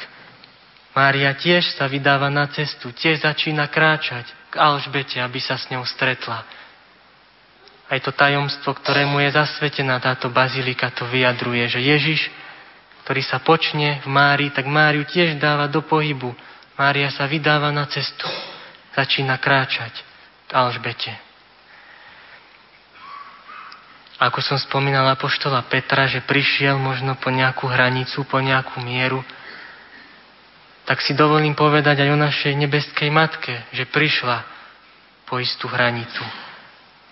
Mária 0.95 1.35
tiež 1.35 1.75
sa 1.75 1.85
vydáva 1.85 2.31
na 2.31 2.47
cestu, 2.47 2.95
tiež 2.95 3.21
začína 3.21 3.67
kráčať 3.67 4.25
k 4.49 4.55
Alžbete, 4.55 5.19
aby 5.19 5.37
sa 5.43 5.59
s 5.59 5.67
ňou 5.67 5.83
stretla. 5.83 6.47
Aj 7.87 7.99
to 7.99 8.15
tajomstvo, 8.15 8.71
ktorému 8.71 9.19
je 9.27 9.35
zasvetená 9.35 9.99
táto 9.99 10.31
bazilika, 10.31 10.91
to 10.91 11.03
vyjadruje, 11.11 11.67
že 11.67 11.79
Ježiš, 11.83 12.21
ktorý 13.03 13.21
sa 13.23 13.43
počne 13.43 13.99
v 14.03 14.07
Márii, 14.07 14.51
tak 14.51 14.67
Máriu 14.67 15.03
tiež 15.03 15.35
dáva 15.39 15.67
do 15.67 15.83
pohybu. 15.83 16.31
Mária 16.79 17.11
sa 17.11 17.27
vydáva 17.27 17.71
na 17.75 17.87
cestu, 17.91 18.27
začína 18.95 19.35
kráčať 19.39 19.93
k 20.47 20.51
Alžbete. 20.55 21.26
Ako 24.17 24.41
som 24.41 24.57
spomínal 24.57 25.05
apoštola 25.13 25.61
Petra, 25.69 26.09
že 26.09 26.25
prišiel 26.25 26.81
možno 26.81 27.13
po 27.21 27.29
nejakú 27.29 27.69
hranicu, 27.69 28.25
po 28.25 28.41
nejakú 28.41 28.81
mieru, 28.81 29.21
tak 30.89 31.05
si 31.05 31.13
dovolím 31.13 31.53
povedať 31.53 32.01
aj 32.01 32.09
o 32.09 32.17
našej 32.17 32.53
nebeskej 32.57 33.13
matke, 33.13 33.67
že 33.75 33.85
prišla 33.85 34.41
po 35.27 35.37
istú 35.37 35.69
hranicu. 35.69 36.23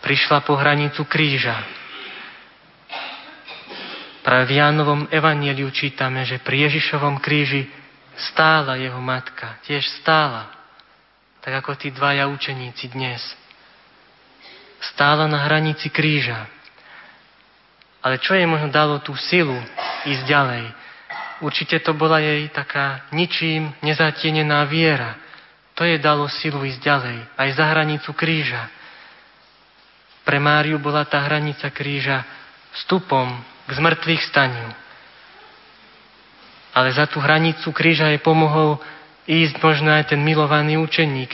Prišla 0.02 0.41
po 0.48 0.58
hranicu 0.58 1.06
kríža. 1.06 1.60
Práve 4.26 4.50
v 4.50 4.58
Jánovom 4.58 5.06
evanieliu 5.13 5.70
čítame, 5.70 6.26
že 6.26 6.41
pri 6.41 6.65
Ježišovom 6.72 7.22
kríži 7.22 7.70
stála 8.18 8.80
jeho 8.82 8.98
matka. 8.98 9.62
Tiež 9.68 9.86
stála. 10.02 10.50
Tak 11.46 11.62
ako 11.62 11.78
tí 11.78 11.94
dvaja 11.94 12.26
učeníci 12.32 12.89
dnes. 12.89 13.22
Stála 14.82 15.30
na 15.30 15.46
hranici 15.46 15.94
kríža. 15.94 16.55
Ale 18.06 18.22
čo 18.22 18.38
jej 18.38 18.46
možno 18.46 18.70
dalo 18.70 19.02
tú 19.02 19.18
silu 19.18 19.58
ísť 20.06 20.24
ďalej? 20.30 20.63
Určite 21.41 21.82
to 21.82 21.98
bola 21.98 22.22
jej 22.22 22.46
taká 22.54 23.10
ničím 23.10 23.74
nezatienená 23.82 24.62
viera. 24.70 25.18
To 25.74 25.84
jej 25.84 25.98
dalo 25.98 26.30
silu 26.30 26.62
ísť 26.63 26.80
ďalej, 26.80 27.18
aj 27.36 27.50
za 27.58 27.65
hranicu 27.65 28.13
kríža. 28.13 28.70
Pre 30.24 30.38
Máriu 30.38 30.78
bola 30.78 31.04
tá 31.04 31.26
hranica 31.26 31.68
kríža 31.74 32.24
vstupom 32.78 33.41
k 33.68 33.72
zmrtvých 33.74 34.24
staniu. 34.30 34.70
Ale 36.76 36.94
za 36.94 37.10
tú 37.10 37.20
hranicu 37.20 37.74
kríža 37.74 38.13
jej 38.13 38.22
pomohol 38.22 38.80
ísť 39.26 39.58
možno 39.60 39.89
aj 39.91 40.13
ten 40.13 40.22
milovaný 40.22 40.78
učeník, 40.78 41.34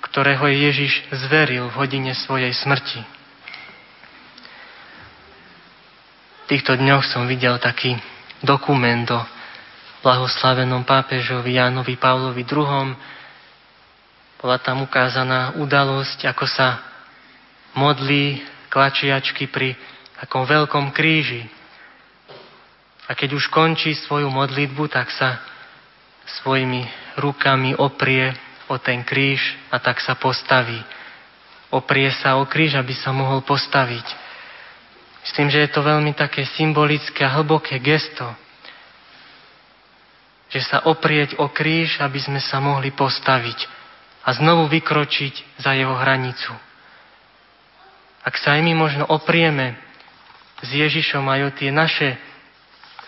ktorého 0.00 0.48
Ježiš 0.48 1.04
zveril 1.12 1.68
v 1.68 1.78
hodine 1.78 2.16
svojej 2.16 2.50
smrti. 2.56 3.00
V 6.37 6.37
týchto 6.48 6.80
dňoch 6.80 7.04
som 7.04 7.28
videl 7.28 7.60
taký 7.60 7.92
dokument 8.40 9.04
o 9.12 9.20
blahoslavenom 10.00 10.80
pápežovi 10.88 11.60
Jánovi 11.60 12.00
Pavlovi 12.00 12.40
II. 12.48 12.96
Bola 14.40 14.56
tam 14.56 14.88
ukázaná 14.88 15.60
udalosť, 15.60 16.24
ako 16.24 16.48
sa 16.48 16.80
modlí 17.76 18.40
klačiačky 18.72 19.52
pri 19.52 19.76
takom 20.16 20.48
veľkom 20.48 20.88
kríži. 20.96 21.44
A 23.08 23.12
keď 23.12 23.36
už 23.36 23.52
končí 23.52 23.92
svoju 23.92 24.32
modlitbu, 24.32 24.88
tak 24.88 25.12
sa 25.12 25.44
svojimi 26.40 26.88
rukami 27.20 27.76
oprie 27.76 28.32
o 28.72 28.80
ten 28.80 29.04
kríž 29.04 29.40
a 29.68 29.76
tak 29.80 30.00
sa 30.00 30.16
postaví. 30.16 30.80
Oprie 31.68 32.08
sa 32.24 32.40
o 32.40 32.48
kríž, 32.48 32.80
aby 32.80 32.96
sa 32.96 33.12
mohol 33.12 33.44
postaviť. 33.44 34.27
Myslím, 35.28 35.52
že 35.52 35.68
je 35.68 35.70
to 35.76 35.84
veľmi 35.84 36.16
také 36.16 36.48
symbolické 36.56 37.20
a 37.20 37.36
hlboké 37.36 37.76
gesto, 37.84 38.24
že 40.48 40.64
sa 40.64 40.88
oprieť 40.88 41.36
o 41.36 41.52
kríž, 41.52 42.00
aby 42.00 42.16
sme 42.16 42.40
sa 42.40 42.64
mohli 42.64 42.88
postaviť 42.96 43.68
a 44.24 44.32
znovu 44.32 44.72
vykročiť 44.72 45.60
za 45.60 45.76
jeho 45.76 45.92
hranicu. 46.00 46.56
Ak 48.24 48.40
sa 48.40 48.56
aj 48.56 48.64
my 48.64 48.72
možno 48.72 49.04
oprieme 49.04 49.76
s 50.64 50.72
Ježišom 50.72 51.20
aj 51.28 51.40
o 51.44 51.50
tie 51.52 51.70
naše 51.76 52.16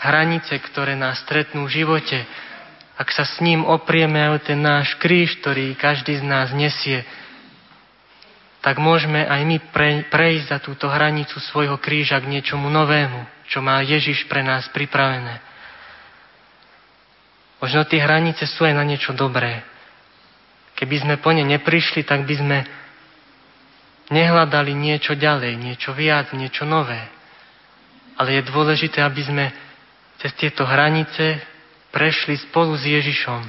hranice, 0.04 0.60
ktoré 0.60 1.00
nás 1.00 1.24
stretnú 1.24 1.72
v 1.72 1.80
živote, 1.80 2.20
ak 3.00 3.08
sa 3.16 3.24
s 3.24 3.40
ním 3.40 3.64
oprieme 3.64 4.20
aj 4.20 4.30
o 4.36 4.44
ten 4.44 4.60
náš 4.60 4.92
kríž, 5.00 5.40
ktorý 5.40 5.72
každý 5.72 6.20
z 6.20 6.24
nás 6.28 6.52
nesie, 6.52 7.00
tak 8.60 8.76
môžeme 8.76 9.24
aj 9.24 9.40
my 9.48 9.56
pre, 9.72 10.04
prejsť 10.12 10.46
za 10.52 10.58
túto 10.60 10.86
hranicu 10.88 11.40
svojho 11.40 11.80
kríža 11.80 12.20
k 12.20 12.28
niečomu 12.28 12.68
novému, 12.68 13.48
čo 13.48 13.64
má 13.64 13.80
Ježiš 13.80 14.28
pre 14.28 14.44
nás 14.44 14.68
pripravené. 14.68 15.40
Možno 17.60 17.84
tie 17.84 18.00
hranice 18.00 18.44
sú 18.48 18.64
aj 18.64 18.76
na 18.76 18.84
niečo 18.84 19.12
dobré. 19.12 19.64
Keby 20.76 20.96
sme 21.04 21.14
po 21.20 21.32
ne 21.32 21.44
neprišli, 21.44 22.04
tak 22.04 22.24
by 22.24 22.34
sme 22.36 22.58
nehľadali 24.08 24.72
niečo 24.72 25.12
ďalej, 25.12 25.56
niečo 25.56 25.92
viac, 25.92 26.32
niečo 26.32 26.64
nové. 26.64 27.00
Ale 28.16 28.40
je 28.40 28.48
dôležité, 28.48 29.00
aby 29.04 29.22
sme 29.24 29.44
cez 30.20 30.32
tieto 30.36 30.64
hranice 30.68 31.40
prešli 31.92 32.36
spolu 32.48 32.76
s 32.76 32.84
Ježišom, 32.84 33.40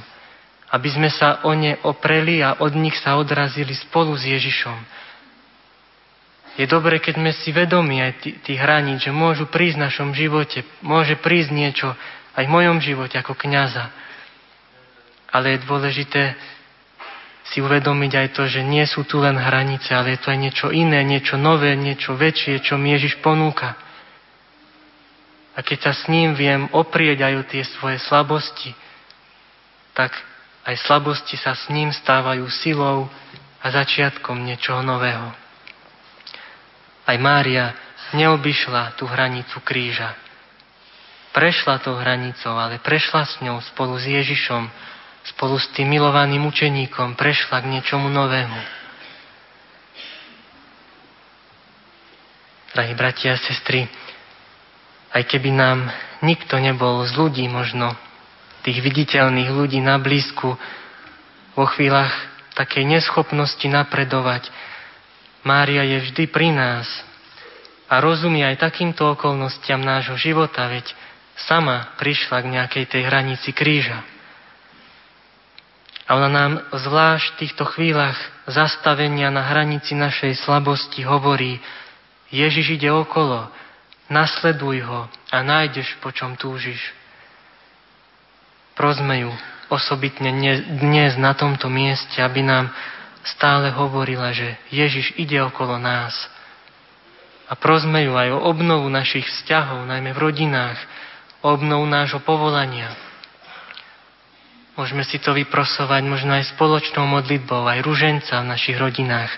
aby 0.72 0.88
sme 0.88 1.08
sa 1.12 1.44
o 1.44 1.52
ne 1.52 1.76
opreli 1.84 2.40
a 2.40 2.60
od 2.60 2.72
nich 2.76 2.96
sa 3.00 3.16
odrazili 3.20 3.76
spolu 3.76 4.16
s 4.16 4.24
Ježišom. 4.24 5.01
Je 6.60 6.68
dobre, 6.68 7.00
keď 7.00 7.16
sme 7.16 7.32
si 7.32 7.48
vedomi 7.48 8.04
aj 8.04 8.44
tých 8.44 8.60
hraníc, 8.60 9.08
že 9.08 9.12
môžu 9.12 9.48
prísť 9.48 9.76
v 9.80 9.84
našom 9.88 10.10
živote, 10.12 10.60
môže 10.84 11.16
prísť 11.16 11.48
niečo 11.48 11.88
aj 12.36 12.44
v 12.44 12.52
mojom 12.52 12.76
živote 12.84 13.16
ako 13.16 13.32
kniaza. 13.32 13.88
Ale 15.32 15.56
je 15.56 15.64
dôležité 15.64 16.36
si 17.48 17.64
uvedomiť 17.64 18.12
aj 18.16 18.28
to, 18.36 18.44
že 18.48 18.60
nie 18.60 18.84
sú 18.84 19.08
tu 19.08 19.16
len 19.18 19.34
hranice, 19.34 19.96
ale 19.96 20.14
je 20.14 20.20
to 20.20 20.28
aj 20.28 20.38
niečo 20.38 20.66
iné, 20.68 21.00
niečo 21.02 21.40
nové, 21.40 21.72
niečo 21.72 22.14
väčšie, 22.14 22.60
čo 22.60 22.76
mi 22.76 22.92
Ježiš 22.92 23.20
ponúka. 23.24 23.72
A 25.52 25.60
keď 25.60 25.88
sa 25.88 25.92
s 25.92 26.08
ním 26.08 26.32
viem 26.36 26.68
oprieť 26.72 27.28
aj 27.28 27.34
o 27.36 27.48
tie 27.48 27.64
svoje 27.64 27.96
slabosti, 28.08 28.72
tak 29.92 30.16
aj 30.64 30.76
slabosti 30.84 31.36
sa 31.36 31.52
s 31.52 31.68
ním 31.68 31.92
stávajú 31.92 32.44
silou 32.48 33.08
a 33.60 33.66
začiatkom 33.68 34.36
niečoho 34.40 34.80
nového. 34.80 35.41
Aj 37.02 37.16
Mária 37.18 37.74
neobyšla 38.14 38.94
tú 38.94 39.08
hranicu 39.08 39.58
kríža. 39.64 40.14
Prešla 41.32 41.80
tou 41.80 41.96
hranicou, 41.96 42.54
ale 42.54 42.76
prešla 42.78 43.24
s 43.24 43.40
ňou 43.40 43.58
spolu 43.72 43.96
s 43.96 44.04
Ježišom, 44.04 44.68
spolu 45.32 45.56
s 45.56 45.66
tým 45.72 45.88
milovaným 45.88 46.44
učeníkom, 46.44 47.16
prešla 47.16 47.64
k 47.64 47.70
niečomu 47.78 48.12
novému. 48.12 48.60
Drahí 52.72 52.92
bratia 52.96 53.36
a 53.36 53.40
sestry, 53.40 53.84
aj 55.12 55.22
keby 55.28 55.52
nám 55.52 55.92
nikto 56.24 56.56
nebol 56.56 57.04
z 57.04 57.12
ľudí 57.16 57.44
možno, 57.48 57.92
tých 58.64 58.80
viditeľných 58.80 59.50
ľudí 59.52 59.80
na 59.80 60.00
blízku, 60.00 60.56
vo 61.52 61.64
chvíľach 61.68 62.12
takej 62.56 62.84
neschopnosti 62.88 63.64
napredovať, 63.68 64.48
Mária 65.42 65.82
je 65.82 65.98
vždy 66.08 66.24
pri 66.30 66.54
nás 66.54 66.86
a 67.90 67.98
rozumie 67.98 68.46
aj 68.46 68.62
takýmto 68.62 69.18
okolnostiam 69.18 69.82
nášho 69.82 70.14
života, 70.16 70.70
veď 70.70 70.86
sama 71.44 71.92
prišla 71.98 72.38
k 72.40 72.52
nejakej 72.58 72.84
tej 72.86 73.02
hranici 73.04 73.50
kríža. 73.50 74.00
A 76.06 76.18
ona 76.18 76.30
nám 76.30 76.52
zvlášť 76.72 77.26
v 77.34 77.38
týchto 77.46 77.64
chvíľach 77.68 78.18
zastavenia 78.46 79.30
na 79.30 79.46
hranici 79.46 79.94
našej 79.94 80.40
slabosti 80.44 81.02
hovorí, 81.06 81.62
Ježiš 82.32 82.80
ide 82.80 82.90
okolo, 82.90 83.50
Nasleduj 84.12 84.84
ho 84.84 85.08
a 85.32 85.36
nájdeš, 85.40 85.96
po 86.04 86.12
čom 86.12 86.36
túžiš. 86.36 86.76
Prosme 88.76 89.24
ju 89.24 89.32
osobitne 89.72 90.36
dnes 90.80 91.16
na 91.16 91.32
tomto 91.32 91.72
mieste, 91.72 92.20
aby 92.20 92.44
nám 92.44 92.68
stále 93.22 93.70
hovorila, 93.70 94.34
že 94.34 94.58
Ježiš 94.74 95.14
ide 95.18 95.38
okolo 95.42 95.78
nás. 95.78 96.14
A 97.46 97.54
prosme 97.54 98.02
ju 98.02 98.16
aj 98.16 98.32
o 98.34 98.44
obnovu 98.48 98.88
našich 98.88 99.26
vzťahov, 99.28 99.86
najmä 99.86 100.16
v 100.16 100.22
rodinách, 100.22 100.78
o 101.42 101.54
obnovu 101.54 101.84
nášho 101.86 102.22
povolania. 102.22 102.94
Môžeme 104.72 105.04
si 105.04 105.20
to 105.20 105.36
vyprosovať 105.36 106.02
možno 106.08 106.32
aj 106.32 106.56
spoločnou 106.56 107.04
modlitbou, 107.04 107.68
aj 107.68 107.84
ruženca 107.84 108.40
v 108.40 108.50
našich 108.56 108.76
rodinách. 108.80 109.30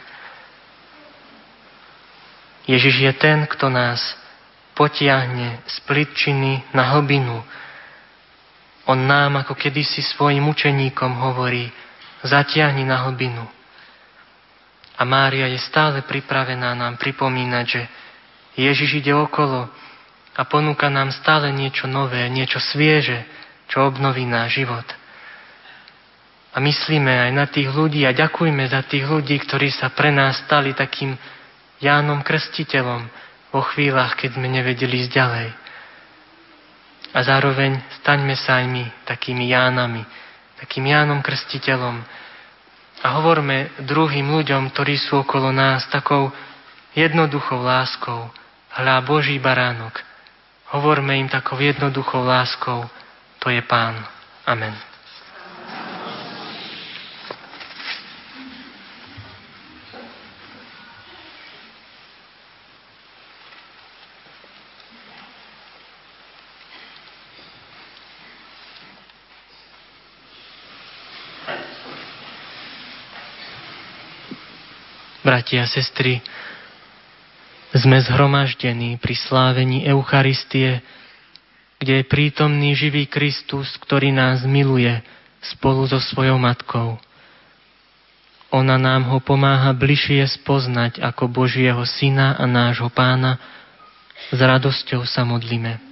Ježiš 2.71 2.97
je 3.03 3.13
ten, 3.19 3.45
kto 3.51 3.69
nás 3.69 4.01
potiahne 4.79 5.61
z 5.67 5.77
plitčiny 5.85 6.71
na 6.71 6.97
hlbinu. 6.97 7.43
On 8.87 8.97
nám 8.97 9.43
ako 9.43 9.59
kedysi 9.59 10.07
svojim 10.07 10.47
učeníkom 10.49 11.19
hovorí, 11.19 11.69
zatiahni 12.23 12.87
na 12.87 13.05
hlbinu. 13.05 13.45
A 14.95 15.03
Mária 15.03 15.51
je 15.51 15.59
stále 15.59 16.07
pripravená 16.07 16.75
nám 16.79 16.95
pripomínať, 17.03 17.65
že 17.67 17.83
Ježiš 18.55 19.03
ide 19.03 19.11
okolo 19.11 19.67
a 20.35 20.41
ponúka 20.47 20.87
nám 20.87 21.11
stále 21.11 21.51
niečo 21.51 21.91
nové, 21.91 22.23
niečo 22.31 22.63
svieže, 22.63 23.27
čo 23.67 23.87
obnoví 23.87 24.23
náš 24.23 24.63
život. 24.63 24.87
A 26.55 26.63
myslíme 26.63 27.11
aj 27.11 27.31
na 27.35 27.47
tých 27.51 27.67
ľudí 27.67 28.07
a 28.07 28.15
ďakujme 28.15 28.63
za 28.71 28.87
tých 28.87 29.03
ľudí, 29.03 29.35
ktorí 29.43 29.75
sa 29.75 29.91
pre 29.91 30.15
nás 30.15 30.39
stali 30.47 30.71
takým 30.71 31.19
Jánom 31.83 32.23
Krstiteľom, 32.23 33.03
vo 33.55 33.63
chvíľach, 33.71 34.19
keď 34.19 34.39
sme 34.39 34.51
nevedeli 34.51 35.07
ísť 35.07 35.13
ďalej. 35.15 35.49
A 37.15 37.19
zároveň 37.23 37.79
staňme 38.03 38.35
sa 38.35 38.59
aj 38.59 38.67
my 38.67 38.85
takými 39.07 39.51
Jánami, 39.51 40.03
takým 40.59 40.91
Jánom 40.91 41.23
Krstiteľom 41.23 42.03
a 43.05 43.21
hovorme 43.21 43.85
druhým 43.85 44.33
ľuďom, 44.33 44.73
ktorí 44.73 44.97
sú 44.97 45.21
okolo 45.21 45.53
nás, 45.53 45.85
takou 45.93 46.33
jednoduchou 46.97 47.61
láskou. 47.61 48.33
Hľa 48.73 49.05
Boží 49.05 49.37
baránok. 49.37 50.01
Hovorme 50.73 51.21
im 51.21 51.29
takou 51.29 51.61
jednoduchou 51.61 52.25
láskou. 52.25 52.89
To 53.45 53.47
je 53.53 53.61
Pán. 53.61 54.01
Amen. 54.49 54.94
Bratia 75.35 75.67
a 75.67 75.73
sestry, 75.75 76.23
sme 77.75 77.99
zhromaždení 78.07 79.03
pri 79.03 79.19
slávení 79.19 79.83
Eucharistie, 79.83 80.79
kde 81.83 81.93
je 81.99 82.05
prítomný 82.07 82.71
živý 82.79 83.11
Kristus, 83.11 83.67
ktorý 83.83 84.15
nás 84.15 84.47
miluje 84.47 84.95
spolu 85.43 85.91
so 85.91 85.99
svojou 85.99 86.39
matkou. 86.39 87.03
Ona 88.55 88.79
nám 88.79 89.11
ho 89.11 89.19
pomáha 89.19 89.75
bližšie 89.75 90.23
spoznať 90.39 91.03
ako 91.03 91.27
Božieho 91.27 91.83
Syna 91.83 92.39
a 92.39 92.47
nášho 92.47 92.87
Pána. 92.95 93.35
S 94.31 94.39
radosťou 94.39 95.03
sa 95.03 95.27
modlíme. 95.27 95.83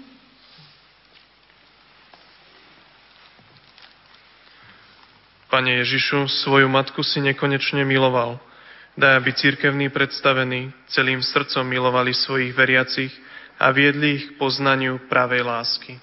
Pane 5.50 5.82
Ježišu, 5.82 6.30
svoju 6.30 6.70
matku 6.70 7.02
si 7.02 7.18
nekonečne 7.18 7.82
miloval– 7.82 8.38
Daj, 8.92 9.24
aby 9.24 9.32
církevní 9.32 9.88
predstavení 9.88 10.68
celým 10.92 11.24
srdcom 11.24 11.64
milovali 11.64 12.12
svojich 12.12 12.52
veriacich 12.52 13.12
a 13.56 13.72
viedli 13.72 14.20
ich 14.20 14.24
k 14.28 14.36
poznaniu 14.36 15.00
pravej 15.08 15.40
lásky. 15.48 15.96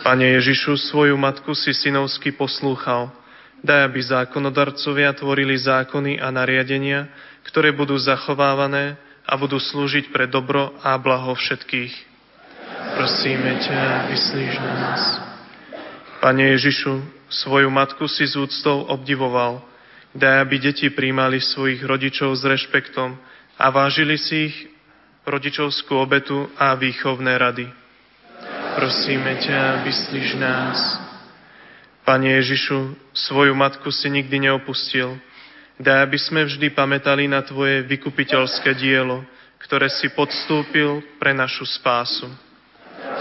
Pane 0.00 0.26
Ježišu, 0.40 0.80
svoju 0.88 1.20
matku 1.20 1.52
si 1.52 1.76
synovsky 1.76 2.32
poslúchal. 2.32 3.12
Daj, 3.60 3.92
aby 3.92 4.00
zákonodarcovia 4.00 5.12
tvorili 5.12 5.58
zákony 5.58 6.16
a 6.16 6.32
nariadenia, 6.32 7.12
ktoré 7.44 7.76
budú 7.76 7.98
zachovávané 8.00 8.96
a 9.28 9.36
budú 9.36 9.60
slúžiť 9.60 10.08
pre 10.08 10.24
dobro 10.24 10.72
a 10.80 10.96
blaho 10.96 11.36
všetkých. 11.36 11.92
Prosíme 12.96 13.52
ťa, 13.60 14.08
vyslíš 14.08 14.54
nás. 14.64 15.02
Pane 16.24 16.56
Ježišu, 16.56 17.17
Svoju 17.28 17.68
matku 17.68 18.08
si 18.08 18.24
z 18.24 18.40
úctou 18.40 18.88
obdivoval. 18.88 19.60
Daj, 20.16 20.48
aby 20.48 20.56
deti 20.56 20.88
príjmali 20.88 21.40
svojich 21.40 21.84
rodičov 21.84 22.32
s 22.32 22.42
rešpektom 22.44 23.20
a 23.60 23.64
vážili 23.68 24.16
si 24.16 24.48
ich 24.48 24.56
rodičovskú 25.28 25.92
obetu 26.00 26.48
a 26.56 26.72
výchovné 26.72 27.36
rady. 27.36 27.68
Prosíme 28.80 29.36
ťa, 29.44 29.84
vyslíš 29.84 30.40
nás. 30.40 30.78
Pane 32.08 32.40
Ježišu, 32.40 32.96
svoju 33.12 33.52
matku 33.52 33.92
si 33.92 34.08
nikdy 34.08 34.48
neopustil. 34.48 35.20
Daj, 35.76 36.08
aby 36.08 36.16
sme 36.16 36.48
vždy 36.48 36.72
pamätali 36.72 37.28
na 37.28 37.44
Tvoje 37.44 37.84
vykupiteľské 37.84 38.72
dielo, 38.72 39.20
ktoré 39.60 39.92
si 39.92 40.08
podstúpil 40.16 41.04
pre 41.20 41.36
našu 41.36 41.68
spásu. 41.68 42.32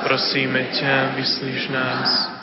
Prosíme 0.07 0.71
ťa, 0.71 1.19
vyslíš 1.19 1.67
nás. 1.69 2.36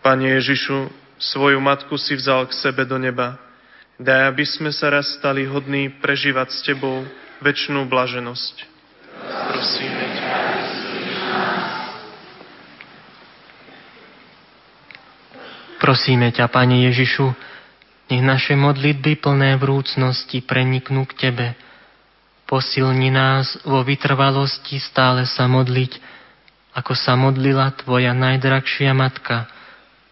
Pane 0.00 0.40
Ježišu, 0.40 0.88
svoju 1.20 1.60
matku 1.60 2.00
si 2.00 2.16
vzal 2.16 2.48
k 2.48 2.56
sebe 2.56 2.88
do 2.88 2.96
neba. 2.96 3.36
Daj, 4.00 4.32
aby 4.32 4.44
sme 4.48 4.72
sa 4.72 4.88
raz 4.88 5.12
stali 5.20 5.44
hodní 5.44 5.92
prežívať 6.00 6.48
s 6.48 6.64
Tebou 6.64 7.04
väčšnú 7.44 7.84
blaženosť. 7.84 8.54
Prosíme. 9.52 10.04
Prosíme 15.80 16.28
ťa, 16.32 16.48
Pane 16.48 16.88
Ježišu, 16.88 17.28
nech 18.08 18.24
naše 18.24 18.56
modlitby 18.56 19.20
plné 19.20 19.60
vrúcnosti 19.60 20.40
preniknú 20.40 21.04
k 21.04 21.28
Tebe. 21.28 21.48
Posilni 22.48 23.12
nás 23.12 23.60
vo 23.68 23.84
vytrvalosti 23.84 24.80
stále 24.80 25.28
sa 25.28 25.44
modliť, 25.44 26.00
ako 26.72 26.92
sa 26.96 27.20
modlila 27.20 27.68
Tvoja 27.76 28.16
najdrahšia 28.16 28.96
matka, 28.96 29.59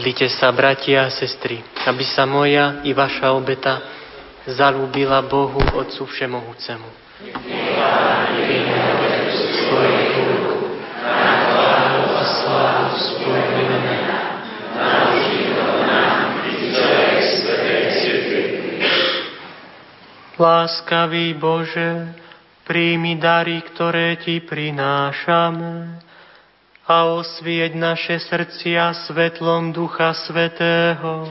Modlite 0.00 0.32
sa, 0.32 0.48
bratia 0.48 1.04
a 1.04 1.12
sestry, 1.12 1.60
aby 1.60 2.00
sa 2.08 2.24
moja 2.24 2.80
i 2.88 2.96
vaša 2.96 3.36
obeta 3.36 3.84
zalúbila 4.48 5.20
Bohu 5.28 5.60
Otcu 5.76 6.08
Všemohúcemu. 6.08 6.88
Láskavý 20.40 21.36
Bože, 21.36 22.16
príjmi 22.64 23.20
dary, 23.20 23.60
ktoré 23.68 24.16
Ti 24.16 24.48
prinášame 24.48 26.08
a 26.90 27.06
osvieť 27.06 27.78
naše 27.78 28.18
srdcia 28.18 29.06
svetlom 29.06 29.70
Ducha 29.70 30.10
Svetého, 30.10 31.30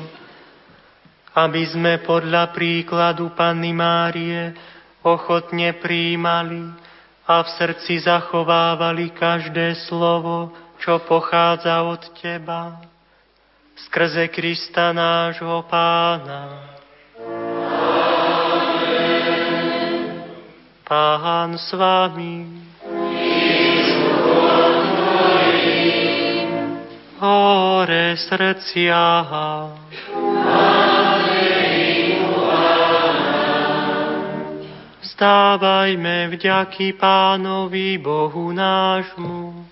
aby 1.35 1.67
sme 1.67 1.99
podľa 1.99 2.55
príkladu 2.55 3.35
Panny 3.35 3.75
Márie 3.75 4.55
ochotne 5.03 5.75
príjmali 5.75 6.63
a 7.27 7.43
v 7.43 7.49
srdci 7.59 7.99
zachovávali 7.99 9.11
každé 9.11 9.75
slovo, 9.91 10.55
čo 10.79 11.03
pochádza 11.03 11.83
od 11.83 12.07
Teba, 12.15 12.79
skrze 13.83 14.31
Krista 14.31 14.95
nášho 14.95 15.67
Pána. 15.67 16.71
Pán 20.87 21.59
s 21.59 21.75
vami. 21.75 22.68
Hore 28.09 28.17
srdcia. 28.17 29.05
Vzdávajme 35.01 36.31
vďaky 36.33 36.93
Pánovi 36.97 37.97
Bohu 38.01 38.49
nášmu. 38.55 39.67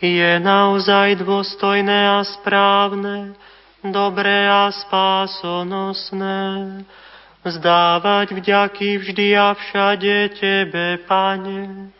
Je 0.00 0.32
naozaj 0.40 1.20
dôstojné 1.20 2.08
a 2.08 2.24
správne, 2.24 3.36
dobré 3.84 4.48
a 4.48 4.72
spásonosné, 4.72 6.40
vzdávať 7.44 8.32
vďaky 8.36 8.98
vždy 8.98 9.28
a 9.36 9.54
všade 9.56 10.28
Tebe, 10.36 10.98
Pane, 11.08 11.90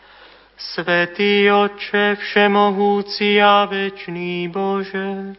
Svetý 0.61 1.49
Otče, 1.49 2.21
Všemohúci 2.21 3.41
a 3.41 3.65
Večný 3.65 4.49
Bože, 4.53 5.33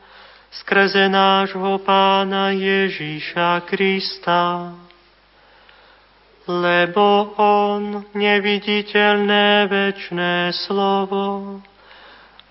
skrze 0.51 1.09
nášho 1.09 1.77
Pána 1.85 2.49
Ježíša 2.49 3.61
Krista, 3.69 4.73
lebo 6.49 7.37
On, 7.37 8.01
neviditeľné 8.17 9.69
večné 9.69 10.49
slovo, 10.51 11.61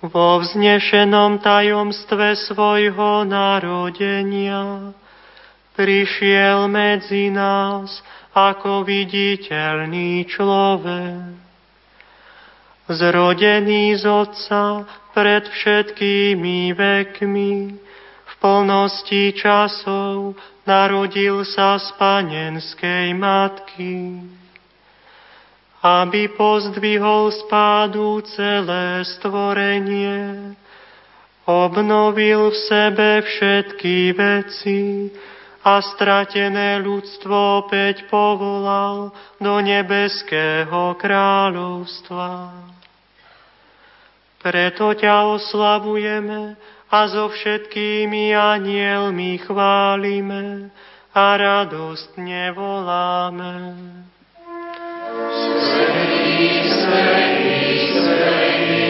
vo 0.01 0.29
vznešenom 0.41 1.45
tajomstve 1.45 2.33
svojho 2.33 3.29
narodenia 3.29 4.97
prišiel 5.75 6.67
medzi 6.71 7.31
nás 7.31 8.03
ako 8.35 8.87
viditeľný 8.87 10.27
človek. 10.31 11.35
Zrodený 12.91 14.03
z 14.03 14.05
Otca 14.07 14.83
pred 15.15 15.47
všetkými 15.47 16.75
vekmi, 16.75 17.53
v 18.27 18.33
plnosti 18.43 19.31
časov 19.39 20.35
narodil 20.67 21.47
sa 21.47 21.79
z 21.79 21.87
panenskej 21.99 23.15
matky, 23.15 24.27
aby 25.83 26.35
pozdvihol 26.35 27.31
spádu 27.47 28.23
celé 28.27 29.07
stvorenie, 29.07 30.55
obnovil 31.47 32.51
v 32.51 32.59
sebe 32.59 33.11
všetky 33.23 34.19
veci 34.19 35.11
a 35.61 35.85
stratené 35.85 36.81
ľudstvo 36.81 37.69
opäť 37.69 38.09
povolal 38.09 39.13
do 39.37 39.55
nebeského 39.61 40.97
kráľovstva. 40.97 42.57
Preto 44.41 44.97
ťa 44.97 45.37
oslavujeme 45.37 46.57
a 46.89 46.99
so 47.13 47.29
všetkými 47.29 48.33
anielmi 48.33 49.37
chválime 49.45 50.73
a 51.13 51.25
radostne 51.37 52.49
voláme. 52.57 53.53
Svetý, 55.61 56.73
svetý, 56.73 57.61
svetý, 58.01 58.89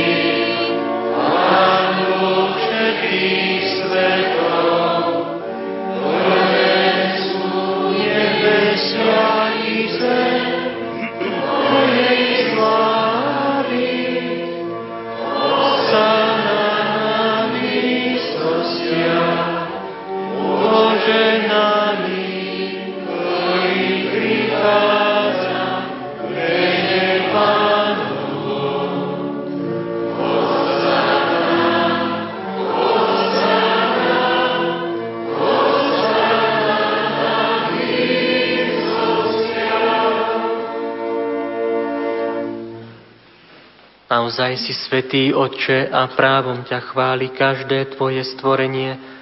Naozaj 44.11 44.62
si 44.62 44.74
svetý 44.74 45.30
Otče 45.30 45.86
a 45.86 46.11
právom 46.11 46.66
ťa 46.66 46.90
chváli 46.90 47.30
každé 47.30 47.94
tvoje 47.94 48.26
stvorenie, 48.26 49.20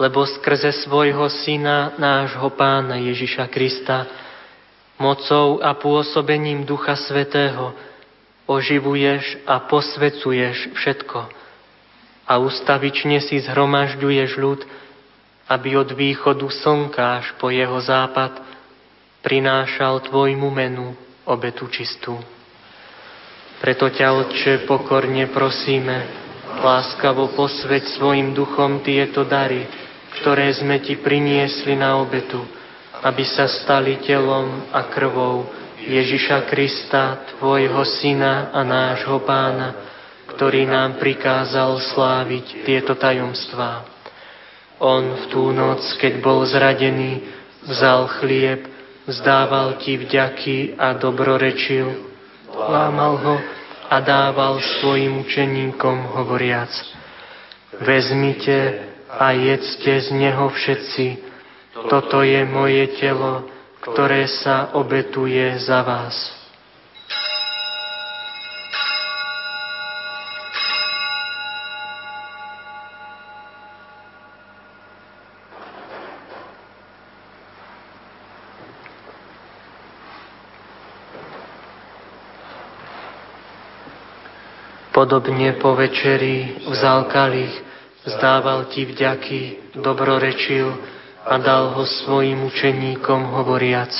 lebo 0.00 0.24
skrze 0.24 0.72
svojho 0.88 1.28
Syna, 1.28 1.92
nášho 2.00 2.48
Pána 2.56 2.96
Ježiša 2.96 3.52
Krista, 3.52 4.08
mocou 4.96 5.60
a 5.60 5.76
pôsobením 5.76 6.64
Ducha 6.64 6.96
Svetého 6.96 7.76
oživuješ 8.48 9.44
a 9.44 9.60
posvecuješ 9.68 10.72
všetko 10.72 11.20
a 12.30 12.32
ustavične 12.38 13.20
si 13.20 13.42
zhromažďuješ 13.44 14.30
ľud, 14.38 14.60
aby 15.50 15.68
od 15.76 15.92
východu 15.92 16.46
slnka 16.46 17.20
až 17.20 17.26
po 17.42 17.50
jeho 17.50 17.76
západ 17.82 18.38
prinášal 19.20 20.00
tvojmu 20.06 20.48
menu 20.48 20.94
obetu 21.26 21.66
čistú. 21.68 22.16
Preto 23.60 23.92
ťa, 23.92 24.08
Otče, 24.16 24.64
pokorne 24.64 25.28
prosíme, 25.28 26.08
láskavo 26.64 27.34
posveď 27.36 27.98
svojim 27.98 28.32
duchom 28.32 28.80
tieto 28.80 29.26
dary, 29.26 29.89
ktoré 30.18 30.50
sme 30.56 30.82
Ti 30.82 30.98
priniesli 30.98 31.78
na 31.78 32.00
obetu, 32.00 32.42
aby 33.06 33.22
sa 33.22 33.46
stali 33.46 34.02
telom 34.02 34.66
a 34.74 34.90
krvou 34.90 35.46
Ježiša 35.80 36.50
Krista, 36.50 37.24
Tvojho 37.36 37.80
Syna 37.86 38.52
a 38.52 38.60
nášho 38.60 39.22
Pána, 39.24 39.68
ktorý 40.36 40.68
nám 40.68 41.00
prikázal 41.00 41.80
sláviť 41.94 42.66
tieto 42.68 42.92
tajomstvá. 42.98 43.86
On 44.80 45.04
v 45.16 45.24
tú 45.32 45.52
noc, 45.52 45.80
keď 46.00 46.20
bol 46.20 46.44
zradený, 46.44 47.24
vzal 47.64 48.08
chlieb, 48.20 48.68
vzdával 49.08 49.80
Ti 49.80 49.96
vďaky 49.96 50.76
a 50.76 50.96
dobrorečil, 50.96 51.88
lámal 52.52 53.14
ho 53.16 53.36
a 53.90 53.96
dával 54.04 54.60
svojim 54.80 55.24
učeníkom 55.24 56.14
hovoriac, 56.14 56.70
vezmite 57.80 58.89
a 59.18 59.34
jedzte 59.34 59.98
z 60.00 60.08
neho 60.14 60.46
všetci, 60.50 61.06
toto 61.90 62.22
je 62.22 62.44
moje 62.46 62.86
telo, 62.98 63.48
ktoré 63.80 64.28
sa 64.28 64.70
obetuje 64.76 65.58
za 65.58 65.82
vás. 65.82 66.40
Podobne 84.90 85.56
po 85.56 85.72
večeri 85.72 86.60
vzal 86.68 87.08
kalich, 87.08 87.69
vzdával 88.10 88.66
ti 88.74 88.82
vďaky, 88.82 89.72
dobrorečil 89.78 90.74
a 91.24 91.38
dal 91.38 91.78
ho 91.78 91.84
svojim 91.86 92.42
učeníkom 92.50 93.30
hovoriac, 93.38 93.94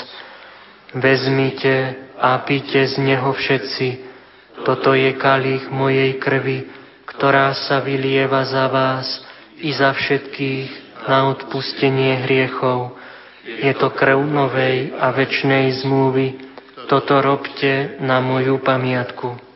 vezmite 0.98 1.94
a 2.18 2.42
píte 2.42 2.82
z 2.90 2.98
neho 2.98 3.30
všetci, 3.30 3.88
toto 4.66 4.92
je 4.92 5.14
kalich 5.16 5.70
mojej 5.70 6.18
krvi, 6.20 6.68
ktorá 7.06 7.54
sa 7.54 7.80
vylieva 7.80 8.44
za 8.44 8.66
vás 8.68 9.06
i 9.62 9.72
za 9.72 9.94
všetkých 9.94 10.90
na 11.08 11.32
odpustenie 11.32 12.28
hriechov. 12.28 12.96
Je 13.44 13.72
to 13.72 13.88
krv 13.94 14.20
novej 14.20 14.92
a 15.00 15.10
večnej 15.16 15.72
zmluvy, 15.80 16.36
toto 16.92 17.22
robte 17.24 17.96
na 18.04 18.20
moju 18.20 18.60
pamiatku. 18.60 19.49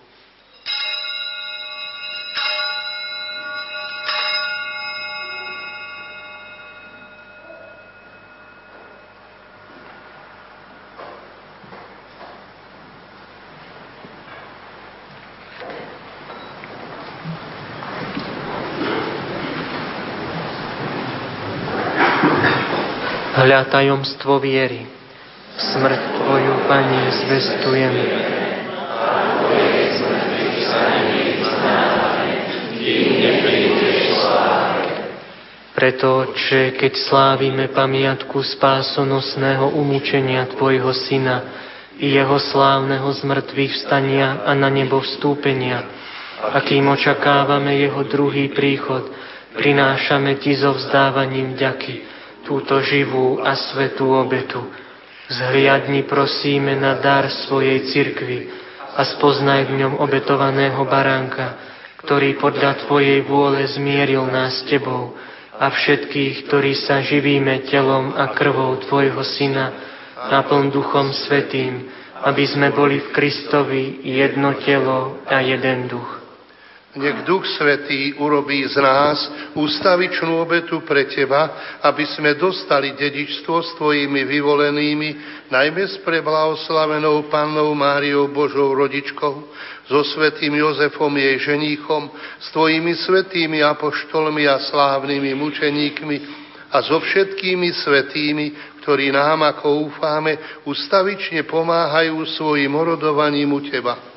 Hľa 23.55 23.71
tajomstvo 23.71 24.43
viery. 24.43 24.83
Smrť 25.55 26.01
Tvoju, 26.19 26.67
Pani, 26.67 27.07
zvestujem. 27.23 27.95
Preto, 35.71 36.07
Otče, 36.27 36.75
keď 36.83 36.93
slávime 36.99 37.71
pamiatku 37.71 38.43
spásonosného 38.43 39.71
umúčenia 39.79 40.51
Tvojho 40.51 40.91
Syna 40.91 41.47
i 42.03 42.11
Jeho 42.11 42.43
slávneho 42.43 43.07
zmrtvých 43.07 43.71
vstania 43.71 44.43
a 44.43 44.51
na 44.59 44.67
nebo 44.67 44.99
vstúpenia, 44.99 45.79
akým 46.59 46.91
očakávame 46.91 47.79
Jeho 47.79 48.03
druhý 48.03 48.51
príchod, 48.51 49.15
prinášame 49.55 50.43
Ti 50.43 50.59
so 50.59 50.75
vzdávaním 50.75 51.55
ďaky, 51.55 52.14
túto 52.45 52.81
živú 52.85 53.41
a 53.43 53.57
svetú 53.57 54.13
obetu. 54.13 54.61
Zhliadni 55.29 56.05
prosíme 56.05 56.77
na 56.77 57.01
dar 57.01 57.27
svojej 57.49 57.89
cirkvi 57.89 58.49
a 58.95 59.03
spoznaj 59.03 59.73
v 59.73 59.83
ňom 59.83 59.93
obetovaného 59.99 60.85
baránka, 60.85 61.59
ktorý 62.05 62.37
podľa 62.37 62.85
Tvojej 62.85 63.25
vôle 63.25 63.65
zmieril 63.65 64.29
nás 64.29 64.61
s 64.61 64.69
Tebou 64.69 65.17
a 65.57 65.67
všetkých, 65.73 66.45
ktorí 66.47 66.77
sa 66.85 67.01
živíme 67.01 67.65
telom 67.73 68.13
a 68.13 68.37
krvou 68.37 68.77
Tvojho 68.85 69.25
Syna, 69.25 69.73
naplň 70.29 70.71
Duchom 70.71 71.11
Svetým, 71.11 71.89
aby 72.25 72.45
sme 72.49 72.73
boli 72.73 73.01
v 73.01 73.09
Kristovi 73.13 74.05
jedno 74.05 74.57
telo 74.65 75.25
a 75.29 75.41
jeden 75.45 75.89
duch. 75.89 76.24
Nech 76.95 77.27
Duch 77.27 77.43
Svetý 77.59 78.15
urobí 78.23 78.63
z 78.71 78.79
nás 78.79 79.19
ústavičnú 79.59 80.39
obetu 80.39 80.87
pre 80.87 81.11
Teba, 81.11 81.51
aby 81.83 82.07
sme 82.07 82.39
dostali 82.39 82.95
dedičstvo 82.95 83.55
s 83.67 83.75
Tvojimi 83.75 84.23
vyvolenými, 84.23 85.09
najmä 85.51 85.91
s 85.91 85.99
preblahoslavenou 86.07 87.27
Pannou 87.35 87.75
Máriou 87.75 88.31
Božou 88.31 88.79
rodičkou, 88.79 89.35
so 89.91 90.01
Svetým 90.07 90.55
Jozefom 90.55 91.11
jej 91.19 91.35
ženíchom, 91.43 92.15
s 92.39 92.55
Tvojimi 92.55 92.95
svetými 92.95 93.59
apoštolmi 93.67 94.47
a 94.47 94.63
slávnymi 94.63 95.35
mučeníkmi 95.35 96.17
a 96.71 96.79
so 96.79 97.03
všetkými 97.03 97.75
svetými, 97.75 98.47
ktorí 98.87 99.11
nám, 99.11 99.43
ako 99.51 99.91
ufáme, 99.91 100.63
ustavične 100.63 101.43
pomáhajú 101.43 102.23
svojim 102.39 102.71
orodovaním 102.71 103.51
u 103.51 103.61
Teba. 103.67 104.14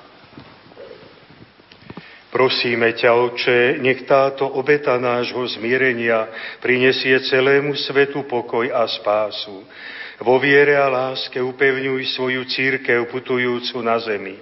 Prosíme 2.38 2.94
ťa, 2.94 3.18
Oče, 3.18 3.82
nech 3.82 4.06
táto 4.06 4.46
obeta 4.46 4.94
nášho 5.02 5.42
zmierenia 5.58 6.30
prinesie 6.62 7.18
celému 7.26 7.74
svetu 7.74 8.30
pokoj 8.30 8.62
a 8.70 8.86
spásu. 8.86 9.66
Vo 10.22 10.38
viere 10.38 10.78
a 10.78 10.86
láske 10.86 11.42
upevňuj 11.42 12.14
svoju 12.14 12.46
církev 12.46 13.10
putujúcu 13.10 13.82
na 13.82 13.98
zemi. 13.98 14.38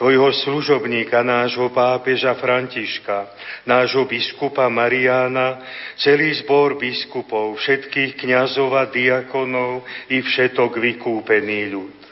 Tvojho 0.00 0.32
služobníka, 0.40 1.20
nášho 1.20 1.68
pápeža 1.68 2.32
Františka, 2.32 3.28
nášho 3.68 4.08
biskupa 4.08 4.64
Mariána, 4.72 5.60
celý 6.00 6.32
zbor 6.40 6.80
biskupov, 6.80 7.60
všetkých 7.60 8.24
kňazov 8.24 8.72
a 8.72 8.88
diakonov 8.88 9.84
i 10.08 10.24
všetok 10.24 10.80
vykúpený 10.80 11.76
ľud. 11.76 12.03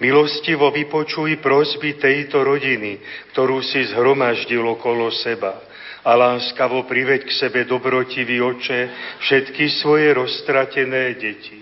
Milostivo 0.00 0.72
vypočuj 0.72 1.44
prosby 1.44 2.00
tejto 2.00 2.40
rodiny, 2.40 2.96
ktorú 3.36 3.60
si 3.60 3.84
zhromaždil 3.92 4.64
okolo 4.64 5.12
seba 5.12 5.60
a 6.00 6.16
láskavo 6.16 6.88
priveď 6.88 7.28
k 7.28 7.36
sebe 7.36 7.68
dobrotivý 7.68 8.40
oče 8.40 8.80
všetky 9.20 9.68
svoje 9.84 10.16
roztratené 10.16 11.12
deti. 11.20 11.59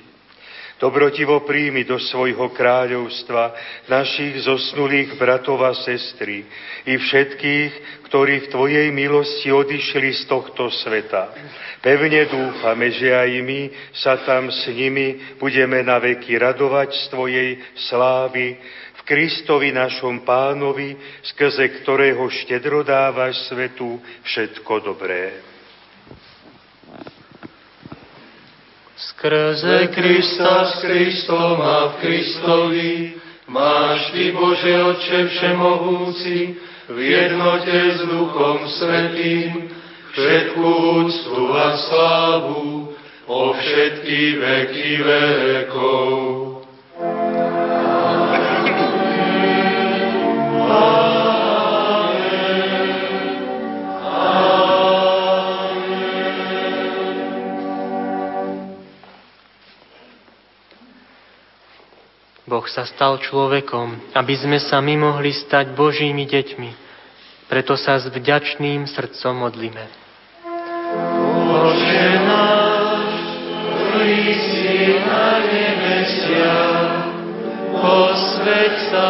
Dobrotivo 0.79 1.43
príjmi 1.43 1.83
do 1.83 1.99
svojho 1.99 2.55
kráľovstva 2.55 3.51
našich 3.91 4.47
zosnulých 4.47 5.19
bratov 5.19 5.59
a 5.67 5.75
sestry 5.75 6.47
i 6.87 6.95
všetkých, 6.95 8.07
ktorí 8.07 8.47
v 8.47 8.51
Tvojej 8.55 8.89
milosti 8.95 9.51
odišli 9.51 10.23
z 10.23 10.31
tohto 10.31 10.71
sveta. 10.71 11.35
Pevne 11.83 12.31
dúfame, 12.31 12.95
že 12.95 13.11
aj 13.11 13.31
my 13.43 13.61
sa 13.91 14.23
tam 14.23 14.55
s 14.55 14.71
nimi 14.71 15.39
budeme 15.43 15.83
na 15.83 15.99
veky 15.99 16.39
radovať 16.39 16.89
z 16.95 17.05
Tvojej 17.11 17.51
slávy 17.91 18.59
Kristovi 19.09 19.73
našom 19.73 20.21
pánovi, 20.21 20.93
skrze 21.33 21.81
ktorého 21.81 22.29
štedro 22.29 22.85
dávaš 22.85 23.41
svetu 23.49 23.97
všetko 24.21 24.85
dobré. 24.85 25.48
Skrze 28.99 29.87
Krista 29.95 30.65
s 30.65 30.83
Kristom 30.83 31.63
a 31.63 31.87
v 31.87 31.95
Kristovi 32.03 33.15
máš 33.47 34.11
Ty, 34.11 34.35
Bože 34.35 34.75
Otče 34.75 35.21
Všemohúci, 35.31 36.59
v 36.91 36.99
jednote 36.99 37.79
s 37.95 38.01
Duchom 38.11 38.59
Svetým, 38.67 39.71
všetku 40.19 40.67
úctu 41.07 41.41
a 41.55 41.79
slávu 41.79 42.91
po 43.23 43.55
všetky 43.55 44.35
veky 44.35 44.91
vekov. 45.07 46.38
Boh 62.59 62.67
sa 62.67 62.83
stal 62.83 63.23
človekom, 63.23 64.19
aby 64.19 64.35
sme 64.35 64.59
sa 64.59 64.83
my 64.83 64.99
mohli 64.99 65.31
stať 65.31 65.79
Božími 65.79 66.27
deťmi. 66.27 66.71
Preto 67.47 67.79
sa 67.79 67.95
s 68.03 68.11
vďačným 68.11 68.83
srdcom 68.83 69.47
modlíme. 69.47 69.87
Bože 71.47 72.07
náš, 72.27 73.15
ktorý 73.63 74.27
si 74.43 74.75
na 75.07 75.39
nebesiach, 75.39 76.91
posveď 77.79 78.73
sa 78.91 79.09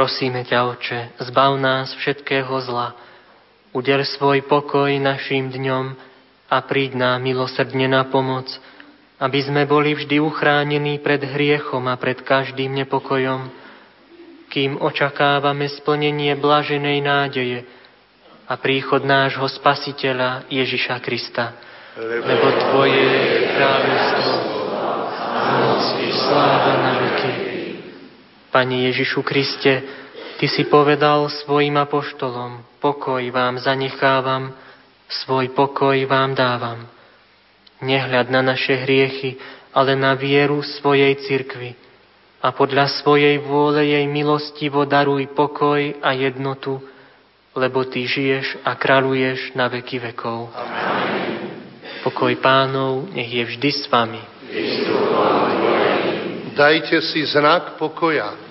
Prosíme 0.00 0.48
ťa, 0.48 0.64
Oče, 0.64 1.00
zbav 1.28 1.60
nás 1.60 1.92
všetkého 1.92 2.48
zla, 2.64 2.96
udel 3.76 4.00
svoj 4.00 4.40
pokoj 4.48 4.88
našim 4.96 5.52
dňom 5.52 5.92
a 6.48 6.56
príď 6.64 6.96
nám 6.96 7.20
milosrdne 7.20 7.84
na 7.84 8.08
pomoc, 8.08 8.48
aby 9.20 9.44
sme 9.44 9.68
boli 9.68 9.92
vždy 9.92 10.16
uchránení 10.24 11.04
pred 11.04 11.20
hriechom 11.20 11.84
a 11.84 12.00
pred 12.00 12.16
každým 12.16 12.80
nepokojom, 12.80 13.52
kým 14.48 14.80
očakávame 14.80 15.68
splnenie 15.68 16.32
blaženej 16.32 16.98
nádeje 17.04 17.68
a 18.48 18.56
príchod 18.56 19.04
nášho 19.04 19.52
Spasiteľa 19.52 20.48
Ježiša 20.48 20.96
Krista. 21.04 21.60
Lebo 22.00 22.48
Tvoje 22.56 23.04
je 23.04 23.52
kráľovstvo, 23.52 24.32
moc 25.60 25.84
i 26.00 26.08
sláva 26.08 26.72
na 26.88 26.92
veky. 27.04 27.49
Pane 28.50 28.90
Ježišu 28.90 29.22
Kriste, 29.22 29.82
Ty 30.42 30.46
si 30.48 30.64
povedal 30.66 31.28
svojim 31.28 31.76
apoštolom, 31.76 32.64
pokoj 32.80 33.20
vám 33.28 33.60
zanechávam, 33.60 34.56
svoj 35.06 35.52
pokoj 35.52 35.94
vám 36.08 36.32
dávam. 36.32 36.88
Nehľad 37.84 38.32
na 38.32 38.40
naše 38.40 38.72
hriechy, 38.72 39.36
ale 39.70 39.94
na 39.94 40.16
vieru 40.16 40.64
svojej 40.64 41.14
cirkvi 41.22 41.76
a 42.40 42.56
podľa 42.56 42.88
svojej 43.04 43.36
vôle 43.44 43.84
jej 43.84 44.06
milostivo 44.08 44.88
daruj 44.88 45.28
pokoj 45.36 46.00
a 46.00 46.10
jednotu, 46.16 46.80
lebo 47.52 47.84
Ty 47.84 48.00
žiješ 48.08 48.64
a 48.64 48.74
kráľuješ 48.74 49.52
na 49.54 49.68
veky 49.68 50.00
vekov. 50.10 50.48
Pokoj 52.00 52.32
pánov 52.40 53.12
nech 53.12 53.28
je 53.28 53.44
vždy 53.44 53.70
s 53.76 53.84
vami. 53.92 54.22
Dajte 56.60 57.00
si 57.00 57.24
znak 57.24 57.80
pokoja. 57.80 58.49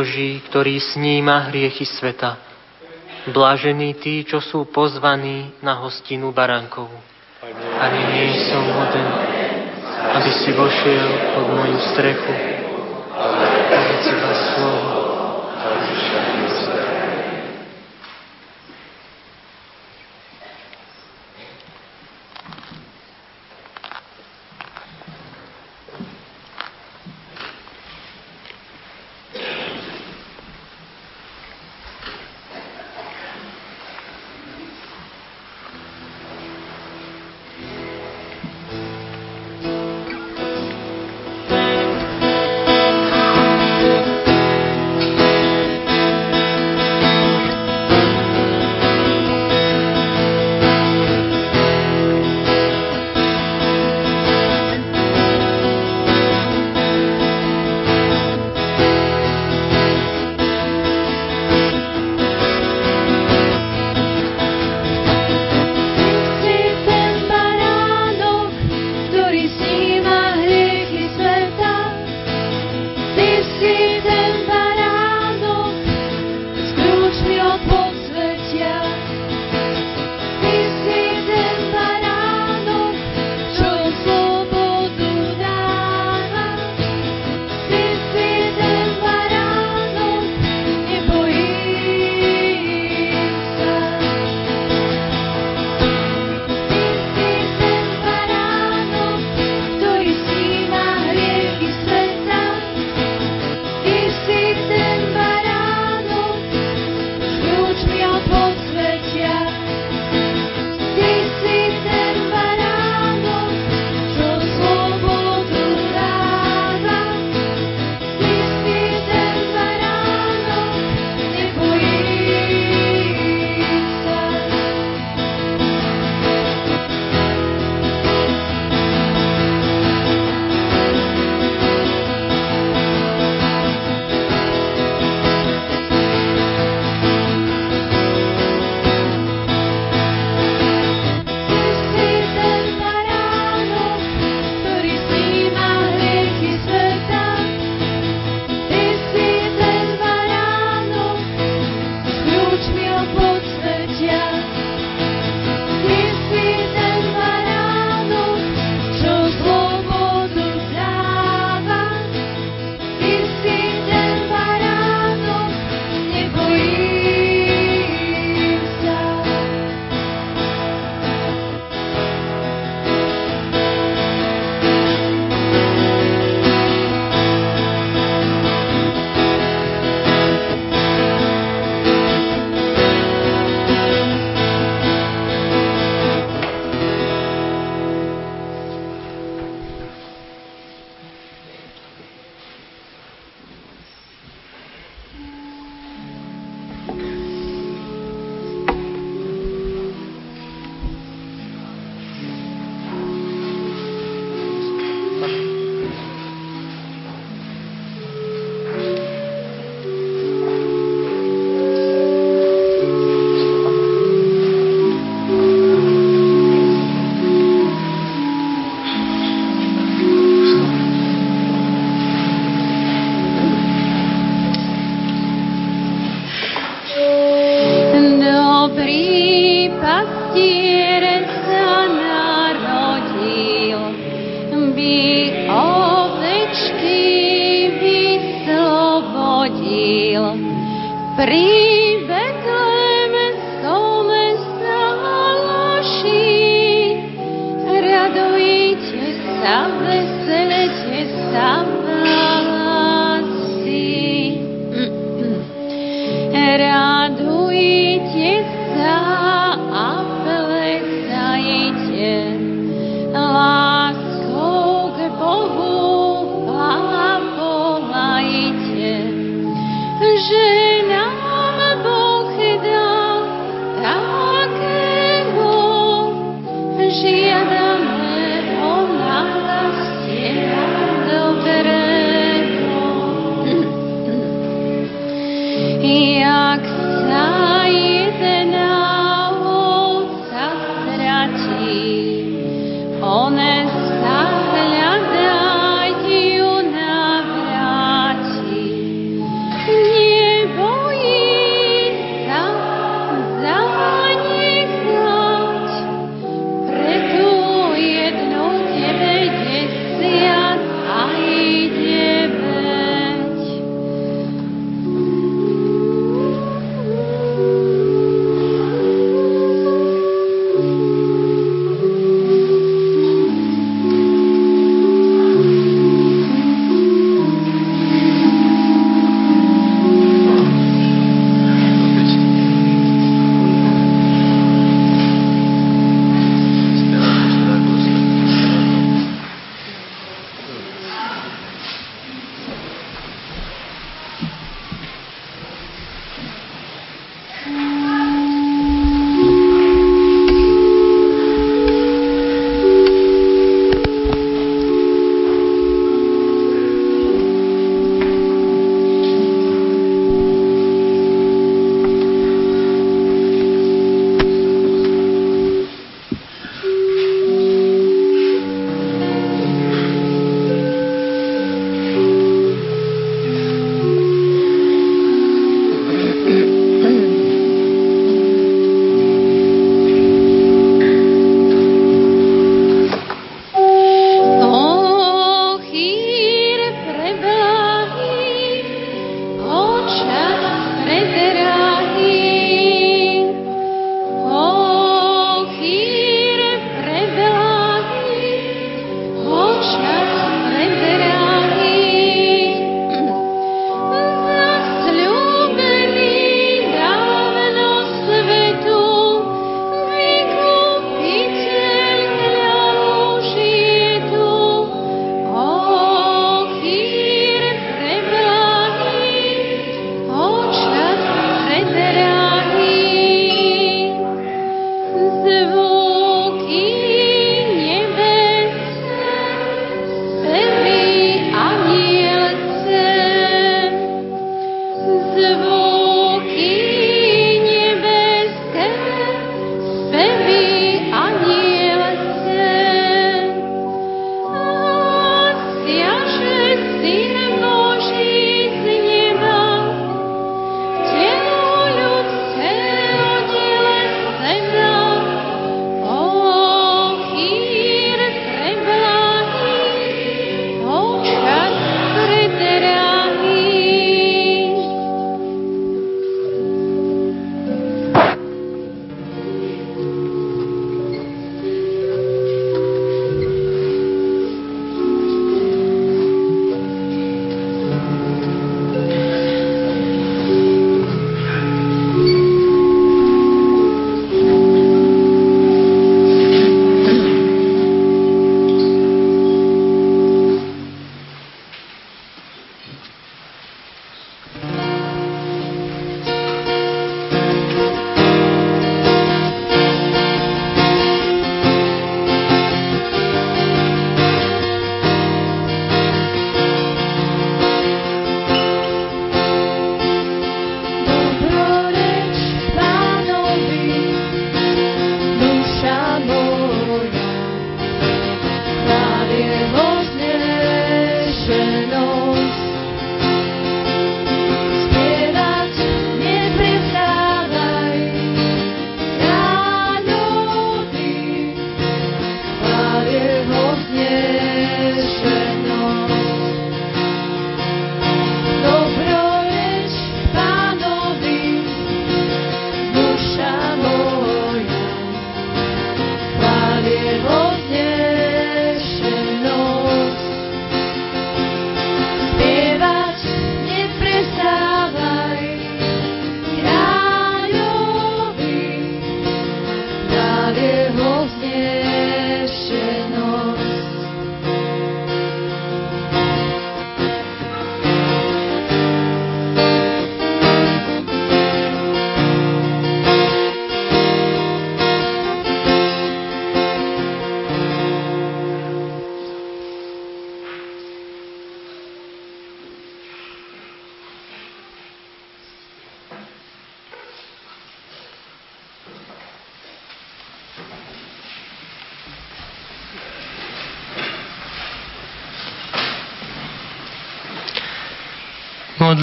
Boží, 0.00 0.40
ktorý 0.48 0.80
sníma 0.80 1.52
hriechy 1.52 1.84
sveta. 1.84 2.40
Blažení 3.36 3.92
tí, 4.00 4.24
čo 4.24 4.40
sú 4.40 4.64
pozvaní 4.72 5.52
na 5.60 5.76
hostinu 5.76 6.32
baránkov. 6.32 6.88
Ani 7.76 8.00
nie 8.08 8.32
som 8.48 8.64
hoden, 8.64 9.08
aby 10.16 10.30
si 10.40 10.56
vošiel 10.56 11.36
pod 11.36 11.46
moju 11.52 11.78
strechu. 11.92 12.32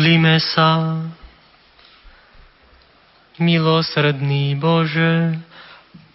Modlíme 0.08 0.40
sa. 0.40 1.04
Milosrdný 3.44 4.56
Bože, 4.56 5.36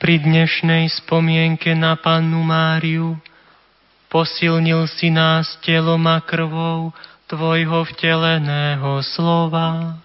pri 0.00 0.16
dnešnej 0.16 0.88
spomienke 0.96 1.76
na 1.76 2.00
Pannu 2.00 2.40
Máriu 2.40 3.20
posilnil 4.08 4.88
si 4.96 5.12
nás 5.12 5.60
telom 5.60 6.08
a 6.08 6.24
krvou 6.24 6.96
Tvojho 7.28 7.84
vteleného 7.92 9.04
slova. 9.12 10.00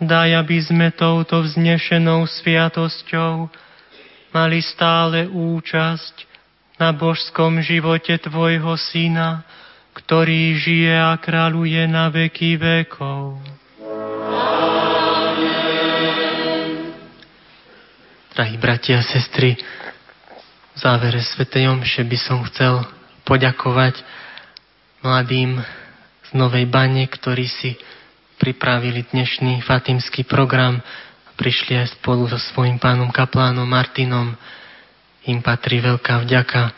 Daj, 0.00 0.40
aby 0.40 0.64
sme 0.64 0.88
touto 0.96 1.44
vznešenou 1.44 2.24
sviatosťou 2.24 3.52
mali 4.32 4.64
stále 4.64 5.28
účasť 5.28 6.24
na 6.80 6.96
božskom 6.96 7.60
živote 7.60 8.16
Tvojho 8.16 8.72
Syna, 8.80 9.44
ktorý 10.04 10.56
žije 10.56 10.96
a 10.96 11.12
kráľuje 11.20 11.84
na 11.84 12.08
veky 12.08 12.56
vekov. 12.56 13.36
Drahí 18.32 18.56
bratia 18.56 19.02
a 19.02 19.04
sestry, 19.04 19.60
v 20.72 20.76
závere 20.80 21.20
Sv. 21.20 21.44
Omše 21.44 22.08
by 22.08 22.18
som 22.18 22.40
chcel 22.48 22.80
poďakovať 23.28 24.00
mladým 25.04 25.60
z 26.24 26.30
Novej 26.32 26.64
Bane, 26.70 27.04
ktorí 27.04 27.44
si 27.44 27.76
pripravili 28.40 29.04
dnešný 29.12 29.60
fatimský 29.60 30.24
program 30.24 30.80
a 31.28 31.30
prišli 31.36 31.76
aj 31.76 32.00
spolu 32.00 32.24
so 32.32 32.40
svojím 32.40 32.80
pánom 32.80 33.12
kaplánom 33.12 33.68
Martinom. 33.68 34.32
Im 35.28 35.44
patrí 35.44 35.84
veľká 35.84 36.24
vďaka 36.24 36.72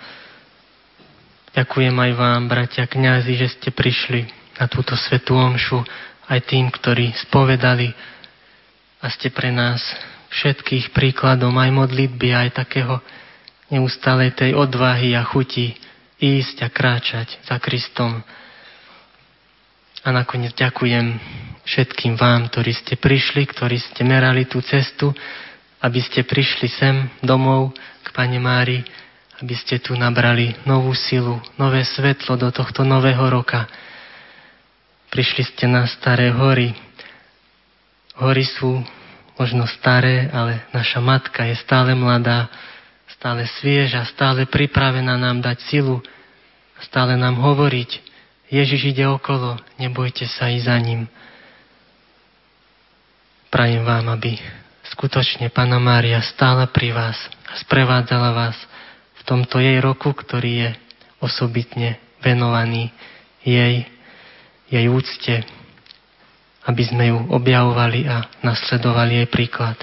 Ďakujem 1.53 1.93
aj 1.93 2.13
vám, 2.17 2.49
bratia 2.49 2.89
kňazi, 2.89 3.37
že 3.37 3.49
ste 3.53 3.69
prišli 3.69 4.25
na 4.57 4.73
túto 4.73 4.97
svetú 4.97 5.37
omšu, 5.37 5.85
aj 6.33 6.49
tým, 6.49 6.73
ktorí 6.73 7.13
spovedali 7.29 7.93
a 9.05 9.07
ste 9.13 9.29
pre 9.29 9.53
nás 9.53 9.85
všetkých 10.33 10.97
príkladom 10.97 11.53
aj 11.61 11.71
modlitby, 11.77 12.33
aj 12.33 12.57
takého 12.57 13.05
neustálej 13.69 14.33
tej 14.33 14.57
odvahy 14.57 15.13
a 15.13 15.29
chuti 15.29 15.77
ísť 16.17 16.57
a 16.65 16.69
kráčať 16.73 17.29
za 17.45 17.61
Kristom. 17.61 18.25
A 20.03 20.09
nakoniec 20.09 20.57
ďakujem 20.57 21.21
všetkým 21.69 22.17
vám, 22.17 22.49
ktorí 22.49 22.73
ste 22.73 22.97
prišli, 22.97 23.45
ktorí 23.45 23.77
ste 23.77 24.09
merali 24.09 24.49
tú 24.49 24.65
cestu, 24.65 25.13
aby 25.85 26.01
ste 26.01 26.25
prišli 26.25 26.69
sem 26.73 27.13
domov 27.21 27.77
k 28.01 28.09
Pane 28.09 28.41
Mári 28.41 28.81
aby 29.43 29.55
ste 29.59 29.83
tu 29.83 29.99
nabrali 29.99 30.55
novú 30.63 30.95
silu, 30.95 31.43
nové 31.59 31.83
svetlo 31.83 32.39
do 32.39 32.55
tohto 32.55 32.87
nového 32.87 33.27
roka. 33.27 33.67
Prišli 35.11 35.43
ste 35.43 35.67
na 35.67 35.83
staré 35.91 36.31
hory. 36.31 36.71
Hory 38.23 38.47
sú 38.47 38.79
možno 39.35 39.67
staré, 39.67 40.31
ale 40.31 40.63
naša 40.71 41.03
matka 41.03 41.43
je 41.43 41.59
stále 41.59 41.99
mladá, 41.99 42.47
stále 43.11 43.43
svieža, 43.59 44.07
stále 44.07 44.47
pripravená 44.47 45.19
nám 45.19 45.43
dať 45.43 45.59
silu, 45.67 45.99
stále 46.79 47.19
nám 47.19 47.43
hovoriť, 47.43 48.15
Ježiš 48.53 48.93
ide 48.93 49.09
okolo, 49.09 49.57
nebojte 49.81 50.29
sa 50.29 50.53
i 50.53 50.61
za 50.61 50.77
ním. 50.77 51.09
Prajem 53.49 53.81
vám, 53.81 54.13
aby 54.13 54.37
skutočne 54.93 55.49
Pana 55.49 55.81
Mária 55.81 56.21
stála 56.21 56.69
pri 56.69 56.93
vás 56.93 57.17
a 57.49 57.57
sprevádzala 57.65 58.31
vás 58.37 58.57
v 59.23 59.31
tomto 59.31 59.63
jej 59.63 59.79
roku, 59.79 60.11
ktorý 60.11 60.51
je 60.67 60.71
osobitne 61.23 62.03
venovaný 62.19 62.91
jej, 63.47 63.87
jej 64.67 64.87
úcte, 64.91 65.47
aby 66.67 66.83
sme 66.83 67.15
ju 67.15 67.19
objavovali 67.31 68.11
a 68.11 68.27
nasledovali 68.43 69.23
jej 69.23 69.29
príklad. 69.31 69.79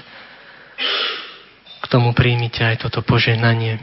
K 1.80 1.84
tomu 1.88 2.12
príjmite 2.12 2.60
aj 2.60 2.84
toto 2.84 3.00
poženanie. 3.00 3.80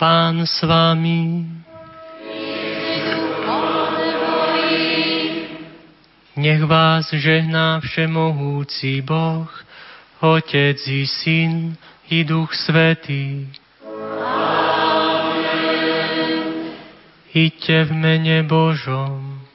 Pán 0.00 0.48
s 0.48 0.64
vámi. 0.64 1.44
Nech 6.38 6.62
vás 6.64 7.12
žehná 7.12 7.84
všemohúci 7.84 9.04
Boh, 9.04 9.50
Otec 10.24 10.78
i 10.88 11.04
Syn 11.04 11.76
i 12.10 12.24
Duch 12.24 12.54
Svetý. 12.54 13.48
Amen. 13.84 14.48
Iďte 17.38 17.84
v 17.84 17.92
mene 17.92 18.42
Božom. 18.42 19.47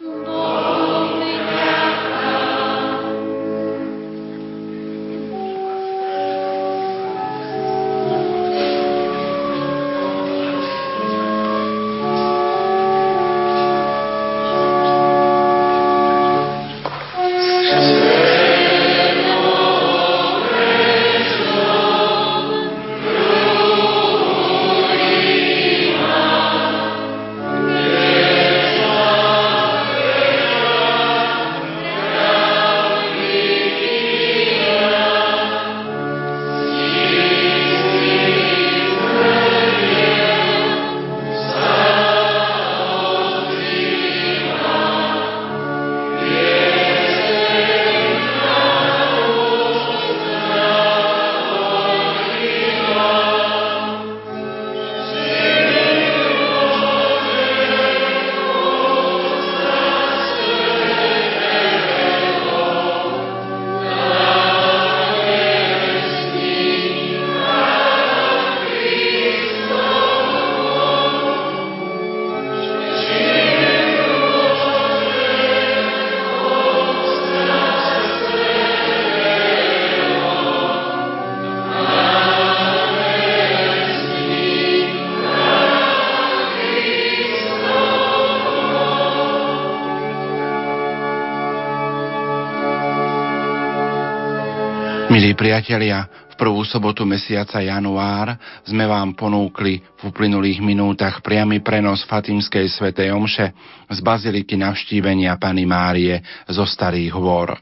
Priatelia, 95.34 96.10
v 96.34 96.36
prvú 96.40 96.66
sobotu 96.66 97.06
mesiaca 97.06 97.62
január 97.62 98.34
sme 98.66 98.90
vám 98.90 99.14
ponúkli 99.14 99.86
v 100.02 100.02
uplynulých 100.10 100.66
minútach 100.66 101.22
priamy 101.22 101.62
prenos 101.62 102.02
Fatimskej 102.10 102.66
svätej 102.74 103.14
Omše 103.14 103.54
z 103.94 104.00
baziliky 104.02 104.58
navštívenia 104.58 105.38
Pany 105.38 105.70
Márie 105.70 106.18
zo 106.50 106.66
Starých 106.66 107.14
hôr. 107.14 107.54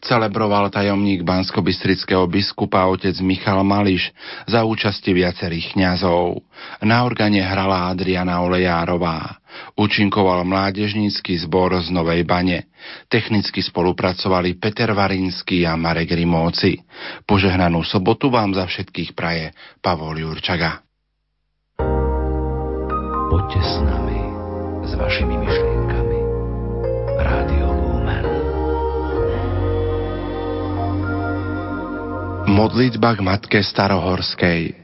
celebroval 0.00 0.72
tajomník 0.72 1.20
banskobystrického 1.20 2.24
biskupa 2.24 2.88
otec 2.88 3.12
Michal 3.20 3.60
Mališ 3.60 4.08
za 4.48 4.64
účasti 4.64 5.12
viacerých 5.12 5.76
kňazov. 5.76 6.40
Na 6.80 7.04
organe 7.04 7.44
hrala 7.44 7.92
Adriana 7.92 8.40
Olejárová. 8.40 9.39
Účinkoval 9.76 10.44
mládežnícky 10.44 11.38
zbor 11.40 11.76
z 11.80 11.88
Novej 11.94 12.26
Bane. 12.26 12.68
Technicky 13.08 13.62
spolupracovali 13.64 14.58
Peter 14.58 14.92
Varínsky 14.92 15.64
a 15.64 15.78
Marek 15.78 16.12
Rimóci. 16.12 16.80
Požehnanú 17.24 17.82
sobotu 17.86 18.28
vám 18.28 18.52
za 18.52 18.66
všetkých 18.66 19.16
praje 19.16 19.56
Pavol 19.80 20.20
Jurčaga. 20.20 20.84
Poďte 23.30 23.60
s 23.62 23.74
nami, 23.86 24.20
s 24.84 24.92
vašimi 24.98 25.34
myšlienkami. 25.38 26.18
Rádio 27.22 27.66
Lumen. 27.70 28.26
Modlitba 32.50 33.14
k 33.14 33.20
Matke 33.22 33.58
Starohorskej 33.62 34.80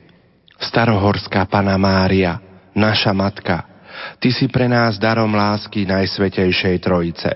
Starohorská 0.57 1.45
Pana 1.45 1.77
Mária, 1.77 2.41
naša 2.73 3.13
Matka, 3.13 3.76
Ty 4.21 4.29
si 4.33 4.47
pre 4.49 4.67
nás 4.67 5.01
darom 5.01 5.33
lásky 5.33 5.85
Najsvetejšej 5.89 6.77
Trojice. 6.83 7.31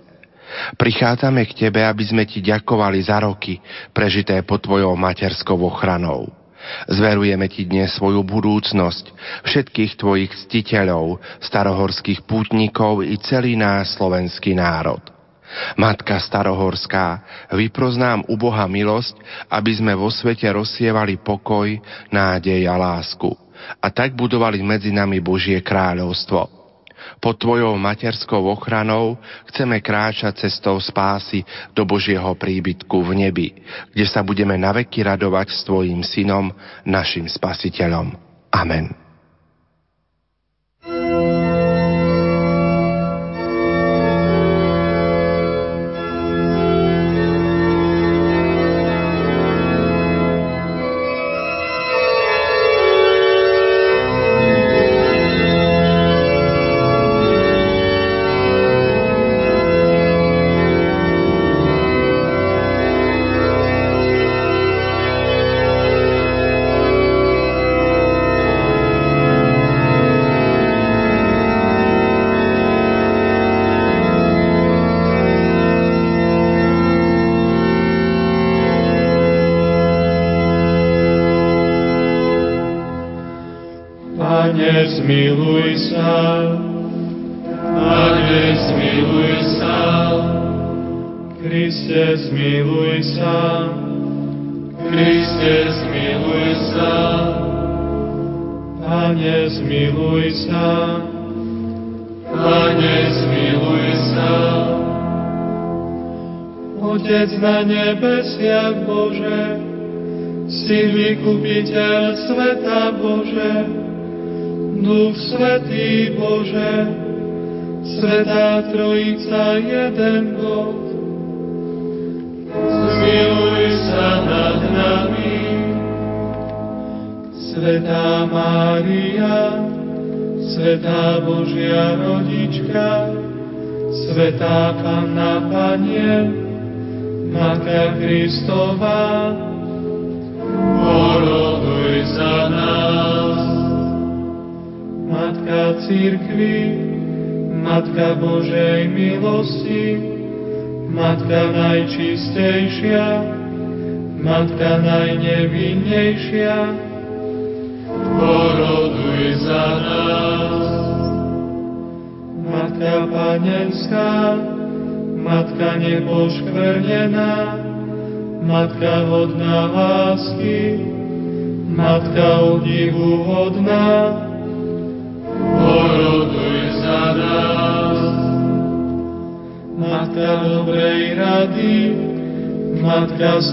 Prichádzame 0.75 1.47
k 1.47 1.67
Tebe, 1.67 1.87
aby 1.87 2.03
sme 2.03 2.27
Ti 2.27 2.43
ďakovali 2.43 2.99
za 3.07 3.23
roky, 3.23 3.63
prežité 3.95 4.43
pod 4.43 4.67
Tvojou 4.67 4.99
materskou 4.99 5.57
ochranou. 5.63 6.27
Zverujeme 6.91 7.47
Ti 7.49 7.65
dnes 7.65 7.95
svoju 7.97 8.21
budúcnosť, 8.27 9.05
všetkých 9.47 9.93
Tvojich 9.97 10.33
ctiteľov, 10.47 11.23
starohorských 11.41 12.27
pútnikov 12.27 13.07
i 13.07 13.17
celý 13.23 13.57
náš 13.57 13.97
slovenský 13.97 14.59
národ. 14.59 15.01
Matka 15.75 16.15
starohorská, 16.23 17.27
vyproznám 17.59 18.23
u 18.31 18.39
Boha 18.39 18.71
milosť, 18.71 19.19
aby 19.51 19.75
sme 19.75 19.99
vo 19.99 20.07
svete 20.07 20.47
rozsievali 20.47 21.19
pokoj, 21.19 21.75
nádej 22.15 22.71
a 22.71 22.79
lásku 22.79 23.50
a 23.81 23.87
tak 23.91 24.13
budovali 24.15 24.61
medzi 24.61 24.93
nami 24.93 25.19
Božie 25.19 25.59
kráľovstvo. 25.61 26.61
Pod 27.21 27.37
Tvojou 27.41 27.81
materskou 27.81 28.45
ochranou 28.53 29.17
chceme 29.49 29.81
kráčať 29.81 30.47
cestou 30.49 30.77
spásy 30.77 31.45
do 31.73 31.89
Božieho 31.89 32.37
príbytku 32.37 32.97
v 33.01 33.11
nebi, 33.27 33.49
kde 33.93 34.05
sa 34.05 34.21
budeme 34.21 34.57
naveky 34.61 35.01
radovať 35.01 35.49
s 35.49 35.61
Tvojim 35.65 36.05
synom, 36.05 36.53
našim 36.85 37.25
spasiteľom. 37.25 38.13
Amen. 38.53 39.00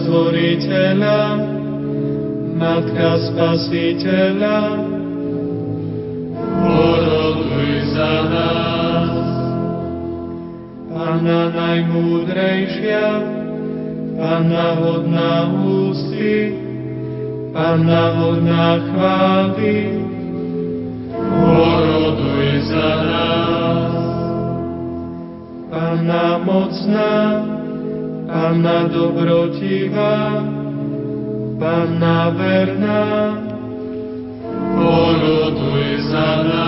Stvoriteľa, 0.08 1.20
Matka 2.56 3.10
spasiteľa, 3.28 4.60
poroduj 6.64 7.72
za 7.92 8.16
nás. 8.32 9.28
Panna 10.88 11.52
najmúdrejšia, 11.52 13.06
Panna 14.16 14.68
hodná 14.80 15.52
ústy, 15.60 16.56
Panna 17.52 18.04
hodná 18.16 18.80
chvály, 18.88 20.08
poroduj 21.12 22.48
za 22.64 22.92
nás. 23.12 23.92
Panna 25.68 26.26
mocná, 26.48 27.14
Panna 28.28 28.84
dobrotivá, 28.92 30.44
Panna 31.60 32.30
verná, 32.30 33.40
poroduj 34.76 36.12
za 36.12 36.44
nás. 36.44 36.67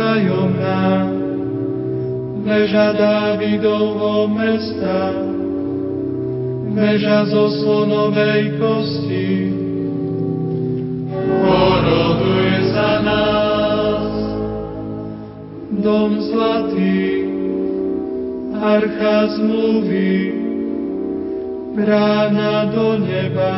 Tajomná, 0.00 1.12
veža 2.40 2.88
Dávidovho 2.96 4.32
mesta, 4.32 5.12
veža 6.72 7.28
zo 7.28 7.52
slonovej 7.60 8.56
kosti. 8.56 9.30
Poroduj 11.44 12.48
za 12.72 12.92
nás, 13.04 14.12
dom 15.84 16.16
zlatý, 16.32 17.28
archa 18.56 19.18
zmluvy, 19.36 20.16
brána 21.76 22.72
do 22.72 22.96
neba, 23.04 23.56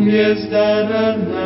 hviezda 0.00 0.88
ranná. 0.88 1.37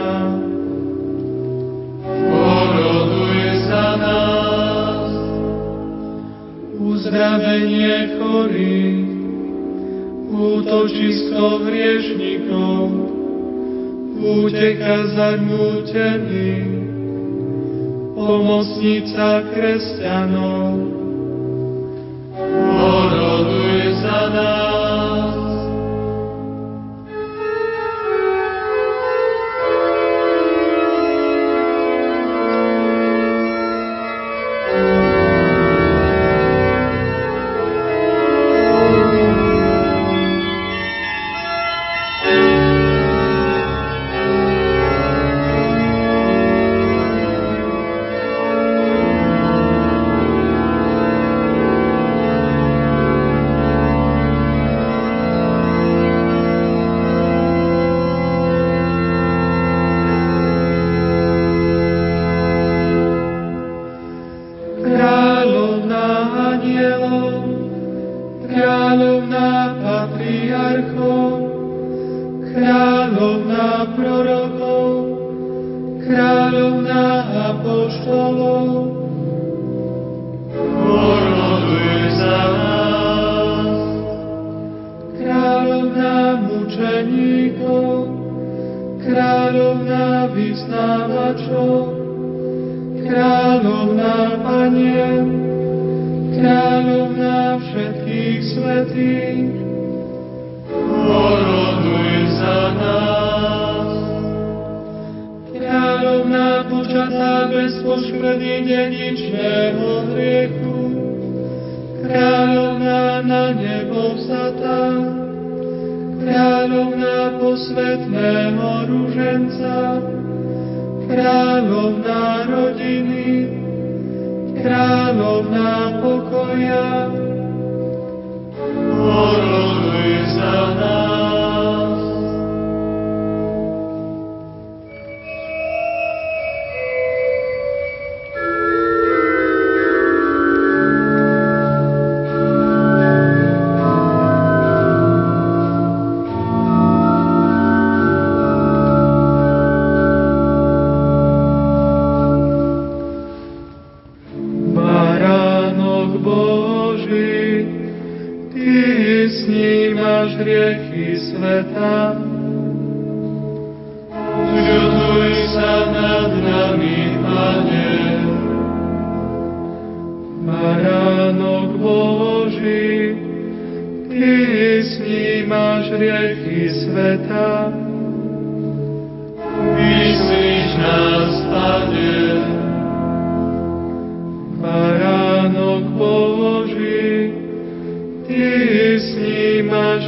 Uzdravenie 7.53 8.16
chorých, 8.16 9.09
útočisko 10.33 11.69
hriešnikov, 11.69 12.89
úteka 14.16 14.97
zarmútených, 15.12 16.73
pomocnica 18.16 19.29
kresťanov. 19.53 21.02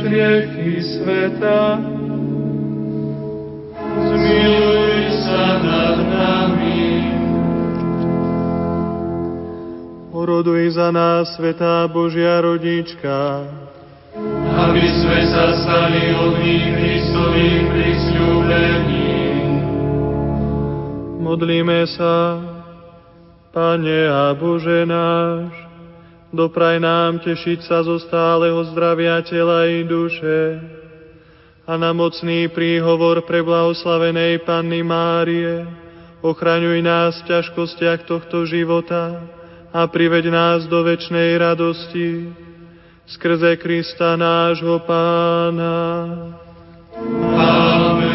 Hriechy 0.05 0.85
sveta. 0.85 1.81
Zmiluj 4.15 4.95
sa 5.25 5.45
nad 5.65 5.97
nami. 6.05 6.83
Oroduj 10.15 10.77
za 10.77 10.89
nás, 10.93 11.37
Svetá 11.37 11.85
Božia 11.91 12.41
rodička, 12.41 13.45
aby 14.55 14.85
sme 15.03 15.21
sa 15.29 15.47
stali 15.59 16.15
hodní 16.17 16.59
Kristovým 16.79 17.63
prisľúbením. 17.73 19.15
modlíme 21.35 21.83
sa, 21.91 22.39
Pane 23.51 24.07
a 24.07 24.31
Bože 24.39 24.87
náš, 24.87 25.64
dopraj 26.35 26.83
nám 26.83 27.23
tešiť 27.23 27.63
sa 27.63 27.87
zo 27.87 28.03
stáleho 28.03 28.59
zdravia 28.75 29.23
tela 29.23 29.71
i 29.71 29.87
duše 29.87 30.59
a 31.65 31.79
na 31.79 31.95
mocný 31.95 32.51
príhovor 32.51 33.23
pre 33.25 33.41
blahoslavenej 33.41 34.43
Panny 34.43 34.83
Márie 34.83 35.65
ochraňuj 36.21 36.83
nás 36.83 37.23
v 37.23 37.29
ťažkostiach 37.31 38.05
tohto 38.05 38.45
života 38.45 39.23
a 39.71 39.87
priveď 39.87 40.35
nás 40.35 40.61
do 40.67 40.83
večnej 40.83 41.39
radosti 41.39 42.29
skrze 43.07 43.57
Krista 43.63 44.19
nášho 44.19 44.83
Pána. 44.83 45.79
Amen. 47.35 48.15